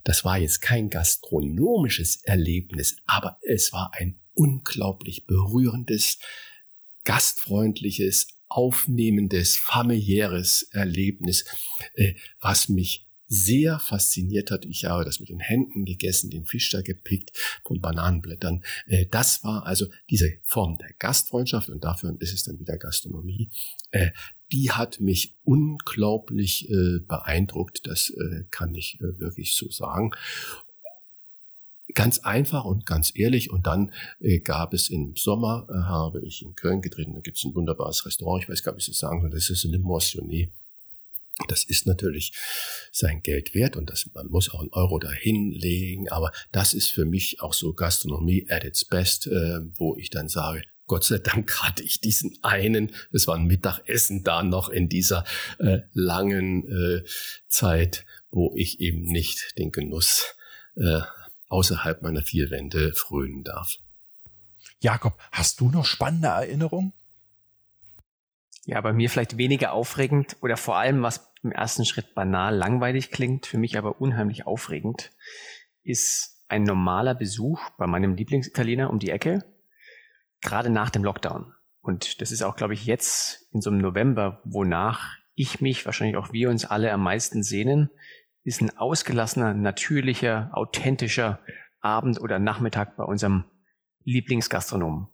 Das 0.02 0.24
war 0.24 0.38
jetzt 0.38 0.62
kein 0.62 0.88
gastronomisches 0.88 2.22
Erlebnis, 2.22 2.96
aber 3.04 3.38
es 3.42 3.70
war 3.74 3.92
ein 3.92 4.18
unglaublich 4.32 5.26
berührendes, 5.26 6.20
gastfreundliches, 7.04 8.28
aufnehmendes, 8.48 9.58
familiäres 9.58 10.62
Erlebnis, 10.72 11.44
äh, 11.96 12.14
was 12.40 12.70
mich 12.70 13.03
sehr 13.34 13.78
fasziniert 13.78 14.50
hat. 14.50 14.64
Ich 14.64 14.84
habe 14.84 15.04
das 15.04 15.20
mit 15.20 15.28
den 15.28 15.40
Händen 15.40 15.84
gegessen, 15.84 16.30
den 16.30 16.44
Fisch 16.44 16.70
da 16.70 16.82
gepickt 16.82 17.32
von 17.64 17.80
Bananenblättern. 17.80 18.62
Äh, 18.86 19.06
das 19.10 19.42
war 19.44 19.66
also 19.66 19.86
diese 20.10 20.30
Form 20.42 20.78
der 20.78 20.92
Gastfreundschaft 20.98 21.68
und 21.68 21.84
dafür 21.84 22.16
ist 22.20 22.32
es 22.32 22.44
dann 22.44 22.58
wieder 22.60 22.78
Gastronomie. 22.78 23.50
Äh, 23.90 24.10
die 24.52 24.70
hat 24.70 25.00
mich 25.00 25.36
unglaublich 25.42 26.70
äh, 26.70 27.00
beeindruckt. 27.00 27.86
Das 27.86 28.12
kann 28.50 28.74
ich 28.74 28.98
wirklich 29.00 29.56
so 29.56 29.68
sagen 29.70 30.12
ganz 31.94 32.18
einfach 32.20 32.64
und 32.64 32.86
ganz 32.86 33.12
ehrlich. 33.14 33.50
Und 33.50 33.66
dann 33.66 33.92
äh, 34.20 34.40
gab 34.40 34.74
es 34.74 34.90
im 34.90 35.14
Sommer, 35.16 35.66
äh, 35.70 35.74
habe 35.74 36.24
ich 36.24 36.42
in 36.42 36.54
Köln 36.54 36.82
getreten, 36.82 37.14
da 37.14 37.20
gibt 37.20 37.38
es 37.38 37.44
ein 37.44 37.54
wunderbares 37.54 38.04
Restaurant, 38.04 38.42
ich 38.42 38.48
weiß 38.48 38.62
gar 38.62 38.74
nicht, 38.74 38.86
wie 38.86 38.90
ich 38.90 38.96
es 38.96 39.00
sagen 39.00 39.20
soll, 39.20 39.30
das 39.30 39.50
ist 39.50 39.64
Le 39.64 39.78
Moissonnet. 39.78 40.50
Das 41.48 41.64
ist 41.64 41.86
natürlich 41.86 42.32
sein 42.92 43.20
Geld 43.22 43.54
wert 43.54 43.76
und 43.76 43.90
das, 43.90 44.08
man 44.14 44.28
muss 44.28 44.50
auch 44.50 44.60
einen 44.60 44.72
Euro 44.72 45.00
dahinlegen, 45.00 46.08
aber 46.08 46.32
das 46.52 46.74
ist 46.74 46.90
für 46.90 47.04
mich 47.04 47.40
auch 47.40 47.52
so 47.52 47.74
Gastronomie 47.74 48.46
at 48.48 48.64
its 48.64 48.84
best, 48.84 49.26
äh, 49.26 49.60
wo 49.76 49.96
ich 49.96 50.10
dann 50.10 50.28
sage, 50.28 50.62
Gott 50.86 51.04
sei 51.04 51.18
Dank 51.18 51.62
hatte 51.62 51.82
ich 51.82 52.00
diesen 52.00 52.38
einen, 52.42 52.92
es 53.10 53.26
war 53.26 53.36
ein 53.36 53.46
Mittagessen 53.46 54.22
da 54.22 54.42
noch 54.42 54.68
in 54.68 54.88
dieser 54.88 55.24
äh, 55.58 55.80
langen 55.92 56.68
äh, 56.68 57.04
Zeit, 57.48 58.04
wo 58.30 58.54
ich 58.56 58.80
eben 58.80 59.02
nicht 59.02 59.58
den 59.58 59.72
Genuss 59.72 60.36
äh, 60.76 61.00
außerhalb 61.48 62.02
meiner 62.02 62.22
vier 62.22 62.50
Wände 62.50 62.92
frönen 62.94 63.44
darf. 63.44 63.78
Jakob, 64.80 65.18
hast 65.32 65.60
du 65.60 65.70
noch 65.70 65.86
spannende 65.86 66.28
Erinnerungen? 66.28 66.92
Ja, 68.66 68.80
bei 68.80 68.92
mir 68.92 69.10
vielleicht 69.10 69.36
weniger 69.36 69.72
aufregend 69.72 70.36
oder 70.40 70.56
vor 70.56 70.76
allem, 70.76 71.02
was 71.02 71.32
im 71.42 71.52
ersten 71.52 71.84
Schritt 71.84 72.14
banal 72.14 72.56
langweilig 72.56 73.10
klingt, 73.10 73.46
für 73.46 73.58
mich 73.58 73.76
aber 73.76 74.00
unheimlich 74.00 74.46
aufregend, 74.46 75.10
ist 75.82 76.42
ein 76.48 76.62
normaler 76.62 77.14
Besuch 77.14 77.60
bei 77.76 77.86
meinem 77.86 78.14
Lieblingsitaliener 78.14 78.88
um 78.88 78.98
die 78.98 79.10
Ecke, 79.10 79.44
gerade 80.40 80.70
nach 80.70 80.90
dem 80.90 81.04
Lockdown. 81.04 81.52
Und 81.82 82.22
das 82.22 82.32
ist 82.32 82.42
auch, 82.42 82.56
glaube 82.56 82.72
ich, 82.72 82.86
jetzt 82.86 83.46
in 83.52 83.60
so 83.60 83.70
einem 83.70 83.80
November, 83.80 84.40
wonach 84.44 85.18
ich 85.34 85.60
mich, 85.60 85.84
wahrscheinlich 85.84 86.16
auch 86.16 86.32
wir 86.32 86.48
uns 86.48 86.64
alle 86.64 86.92
am 86.92 87.02
meisten 87.02 87.42
sehnen, 87.42 87.90
ist 88.44 88.62
ein 88.62 88.76
ausgelassener, 88.76 89.52
natürlicher, 89.52 90.50
authentischer 90.54 91.40
Abend 91.80 92.20
oder 92.20 92.38
Nachmittag 92.38 92.96
bei 92.96 93.04
unserem 93.04 93.44
Lieblingsgastronomen. 94.04 95.08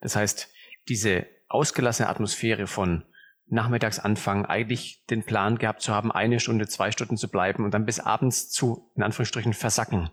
Das 0.00 0.14
heißt, 0.14 0.48
diese 0.88 1.26
ausgelassene 1.54 2.08
Atmosphäre 2.08 2.66
von 2.66 3.04
Nachmittagsanfang 3.46 4.46
eigentlich 4.46 5.04
den 5.10 5.24
Plan 5.24 5.58
gehabt 5.58 5.82
zu 5.82 5.92
haben, 5.92 6.10
eine 6.10 6.40
Stunde, 6.40 6.68
zwei 6.68 6.90
Stunden 6.90 7.16
zu 7.16 7.28
bleiben 7.28 7.64
und 7.64 7.74
dann 7.74 7.84
bis 7.84 8.00
abends 8.00 8.50
zu, 8.50 8.90
in 8.96 9.02
Anführungsstrichen, 9.02 9.52
versacken. 9.52 10.10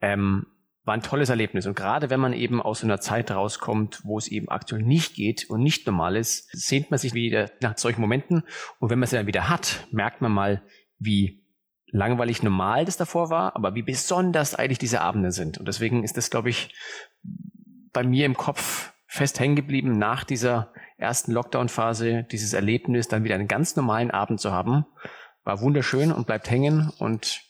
Ähm, 0.00 0.46
war 0.84 0.94
ein 0.94 1.02
tolles 1.02 1.30
Erlebnis. 1.30 1.66
Und 1.66 1.74
gerade 1.74 2.10
wenn 2.10 2.20
man 2.20 2.34
eben 2.34 2.60
aus 2.60 2.84
einer 2.84 3.00
Zeit 3.00 3.30
rauskommt, 3.30 4.02
wo 4.04 4.18
es 4.18 4.28
eben 4.28 4.50
aktuell 4.50 4.82
nicht 4.82 5.14
geht 5.14 5.48
und 5.48 5.62
nicht 5.62 5.86
normal 5.86 6.16
ist, 6.16 6.48
sehnt 6.52 6.90
man 6.90 6.98
sich 6.98 7.14
wieder 7.14 7.50
nach 7.60 7.78
solchen 7.78 8.02
Momenten. 8.02 8.42
Und 8.78 8.90
wenn 8.90 8.98
man 8.98 9.04
es 9.04 9.10
dann 9.10 9.26
wieder 9.26 9.48
hat, 9.48 9.86
merkt 9.90 10.20
man 10.20 10.32
mal, 10.32 10.62
wie 10.98 11.42
langweilig 11.86 12.42
normal 12.42 12.84
das 12.84 12.96
davor 12.96 13.30
war, 13.30 13.56
aber 13.56 13.74
wie 13.74 13.82
besonders 13.82 14.54
eigentlich 14.54 14.78
diese 14.78 15.00
Abende 15.00 15.32
sind. 15.32 15.58
Und 15.58 15.66
deswegen 15.66 16.04
ist 16.04 16.16
das, 16.16 16.28
glaube 16.28 16.50
ich, 16.50 16.74
bei 17.92 18.02
mir 18.02 18.26
im 18.26 18.36
Kopf 18.36 18.93
fest 19.14 19.38
hängen 19.38 19.56
geblieben, 19.56 19.96
nach 19.96 20.24
dieser 20.24 20.72
ersten 20.98 21.32
Lockdown-Phase 21.32 22.24
dieses 22.24 22.52
Erlebnis 22.52 23.08
dann 23.08 23.24
wieder 23.24 23.36
einen 23.36 23.48
ganz 23.48 23.76
normalen 23.76 24.10
Abend 24.10 24.40
zu 24.40 24.50
haben. 24.50 24.86
War 25.44 25.60
wunderschön 25.60 26.10
und 26.10 26.26
bleibt 26.26 26.50
hängen 26.50 26.90
und 26.98 27.42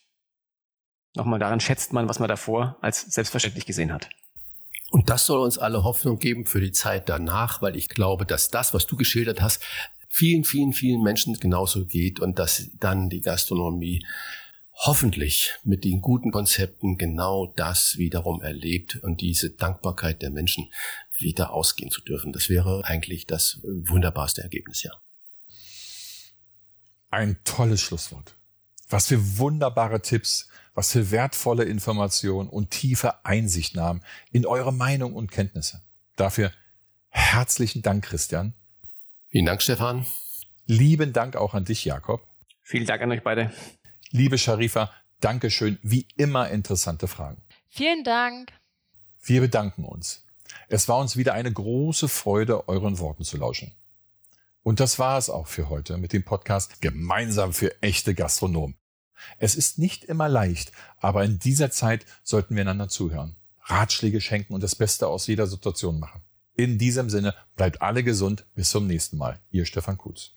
nochmal 1.14 1.38
daran 1.38 1.61
schätzt 1.61 1.92
man, 1.92 2.09
was 2.09 2.18
man 2.18 2.29
davor 2.29 2.77
als 2.83 3.00
selbstverständlich 3.03 3.66
gesehen 3.66 3.92
hat. 3.92 4.11
Und 4.90 5.09
das 5.11 5.27
soll 5.27 5.40
uns 5.40 5.59
alle 5.59 5.85
Hoffnung 5.85 6.18
geben 6.18 6.46
für 6.46 6.61
die 6.61 6.72
Zeit 6.72 7.09
danach, 7.09 7.62
weil 7.62 7.77
ich 7.77 7.88
glaube, 7.88 8.27
dass 8.27 8.50
das, 8.50 8.75
was 8.75 8.87
du 8.87 8.96
geschildert 8.96 9.40
hast, 9.40 9.62
vielen, 10.08 10.44
vielen, 10.44 10.73
vielen 10.73 11.02
Menschen 11.02 11.35
genauso 11.35 11.87
geht 11.87 12.21
und 12.21 12.38
dass 12.38 12.69
dann 12.79 13.08
die 13.08 13.21
Gastronomie 13.21 14.04
hoffentlich 14.75 15.52
mit 15.65 15.85
den 15.85 16.00
guten 16.00 16.31
Konzepten 16.31 16.98
genau 16.98 17.52
das 17.56 17.96
wiederum 17.96 18.42
erlebt 18.42 18.96
und 19.02 19.21
diese 19.21 19.50
Dankbarkeit 19.50 20.21
der 20.21 20.31
Menschen 20.31 20.71
wieder 21.19 21.52
ausgehen 21.52 21.90
zu 21.90 22.00
dürfen. 22.00 22.33
Das 22.33 22.48
wäre 22.48 22.85
eigentlich 22.85 23.27
das 23.27 23.60
wunderbarste 23.62 24.42
Ergebnis, 24.42 24.83
ja. 24.83 24.92
Ein 27.10 27.38
tolles 27.44 27.81
Schlusswort. 27.81 28.37
Was 28.88 29.08
für 29.08 29.38
wunderbare 29.38 30.02
Tipps, 30.02 30.48
was 30.75 30.92
für 30.92 31.10
wertvolle 31.10 31.65
Informationen 31.65 32.48
und 32.48 32.71
tiefe 32.71 33.25
Einsichtnahmen 33.25 34.04
in 34.33 34.46
eure 34.46 34.73
Meinung 34.73 35.15
und 35.15 35.31
Kenntnisse. 35.31 35.83
Dafür 36.17 36.52
herzlichen 37.10 37.83
Dank, 37.83 38.04
Christian. 38.04 38.54
Vielen 39.29 39.46
Dank, 39.46 39.62
Stefan. 39.62 40.06
Lieben 40.67 41.12
Dank 41.12 41.37
auch 41.37 41.54
an 41.54 41.65
dich, 41.65 41.85
Jakob. 41.85 42.27
Vielen 42.62 42.87
Dank 42.87 43.02
an 43.02 43.12
euch 43.12 43.23
beide. 43.23 43.52
Liebe 44.10 44.38
Sharifa, 44.38 44.90
Dankeschön. 45.21 45.79
Wie 45.83 46.06
immer 46.17 46.50
interessante 46.50 47.08
Fragen. 47.08 47.42
Vielen 47.71 48.04
Dank. 48.04 48.52
Wir 49.23 49.40
bedanken 49.40 49.85
uns. 49.85 50.23
Es 50.69 50.88
war 50.88 50.98
uns 50.98 51.17
wieder 51.17 51.35
eine 51.35 51.52
große 51.52 52.09
Freude, 52.09 52.69
euren 52.69 52.98
Worten 52.98 53.25
zu 53.25 53.37
lauschen. 53.37 53.73
Und 54.63 54.81
das 54.81 54.98
war 54.98 55.19
es 55.19 55.29
auch 55.29 55.46
für 55.46 55.69
heute 55.69 55.98
mit 55.98 56.13
dem 56.13 56.25
Podcast 56.25 56.81
Gemeinsam 56.81 57.52
für 57.52 57.83
echte 57.83 58.15
Gastronomen. 58.15 58.77
Es 59.38 59.55
ist 59.55 59.79
nicht 59.79 60.05
immer 60.05 60.29
leicht, 60.29 60.73
aber 60.98 61.25
in 61.25 61.38
dieser 61.38 61.71
Zeit 61.71 62.07
sollten 62.23 62.55
wir 62.55 62.63
einander 62.63 62.88
zuhören, 62.88 63.37
Ratschläge 63.63 64.21
schenken 64.21 64.55
und 64.55 64.63
das 64.63 64.75
Beste 64.75 65.09
aus 65.09 65.27
jeder 65.27 65.46
Situation 65.46 65.98
machen. 65.98 66.23
In 66.57 66.79
diesem 66.79 67.11
Sinne 67.11 67.35
bleibt 67.57 67.83
alle 67.83 68.05
gesund. 68.05 68.46
Bis 68.55 68.71
zum 68.71 68.87
nächsten 68.87 69.19
Mal. 69.19 69.40
Ihr 69.50 69.67
Stefan 69.67 69.98
Kutz. 69.98 70.35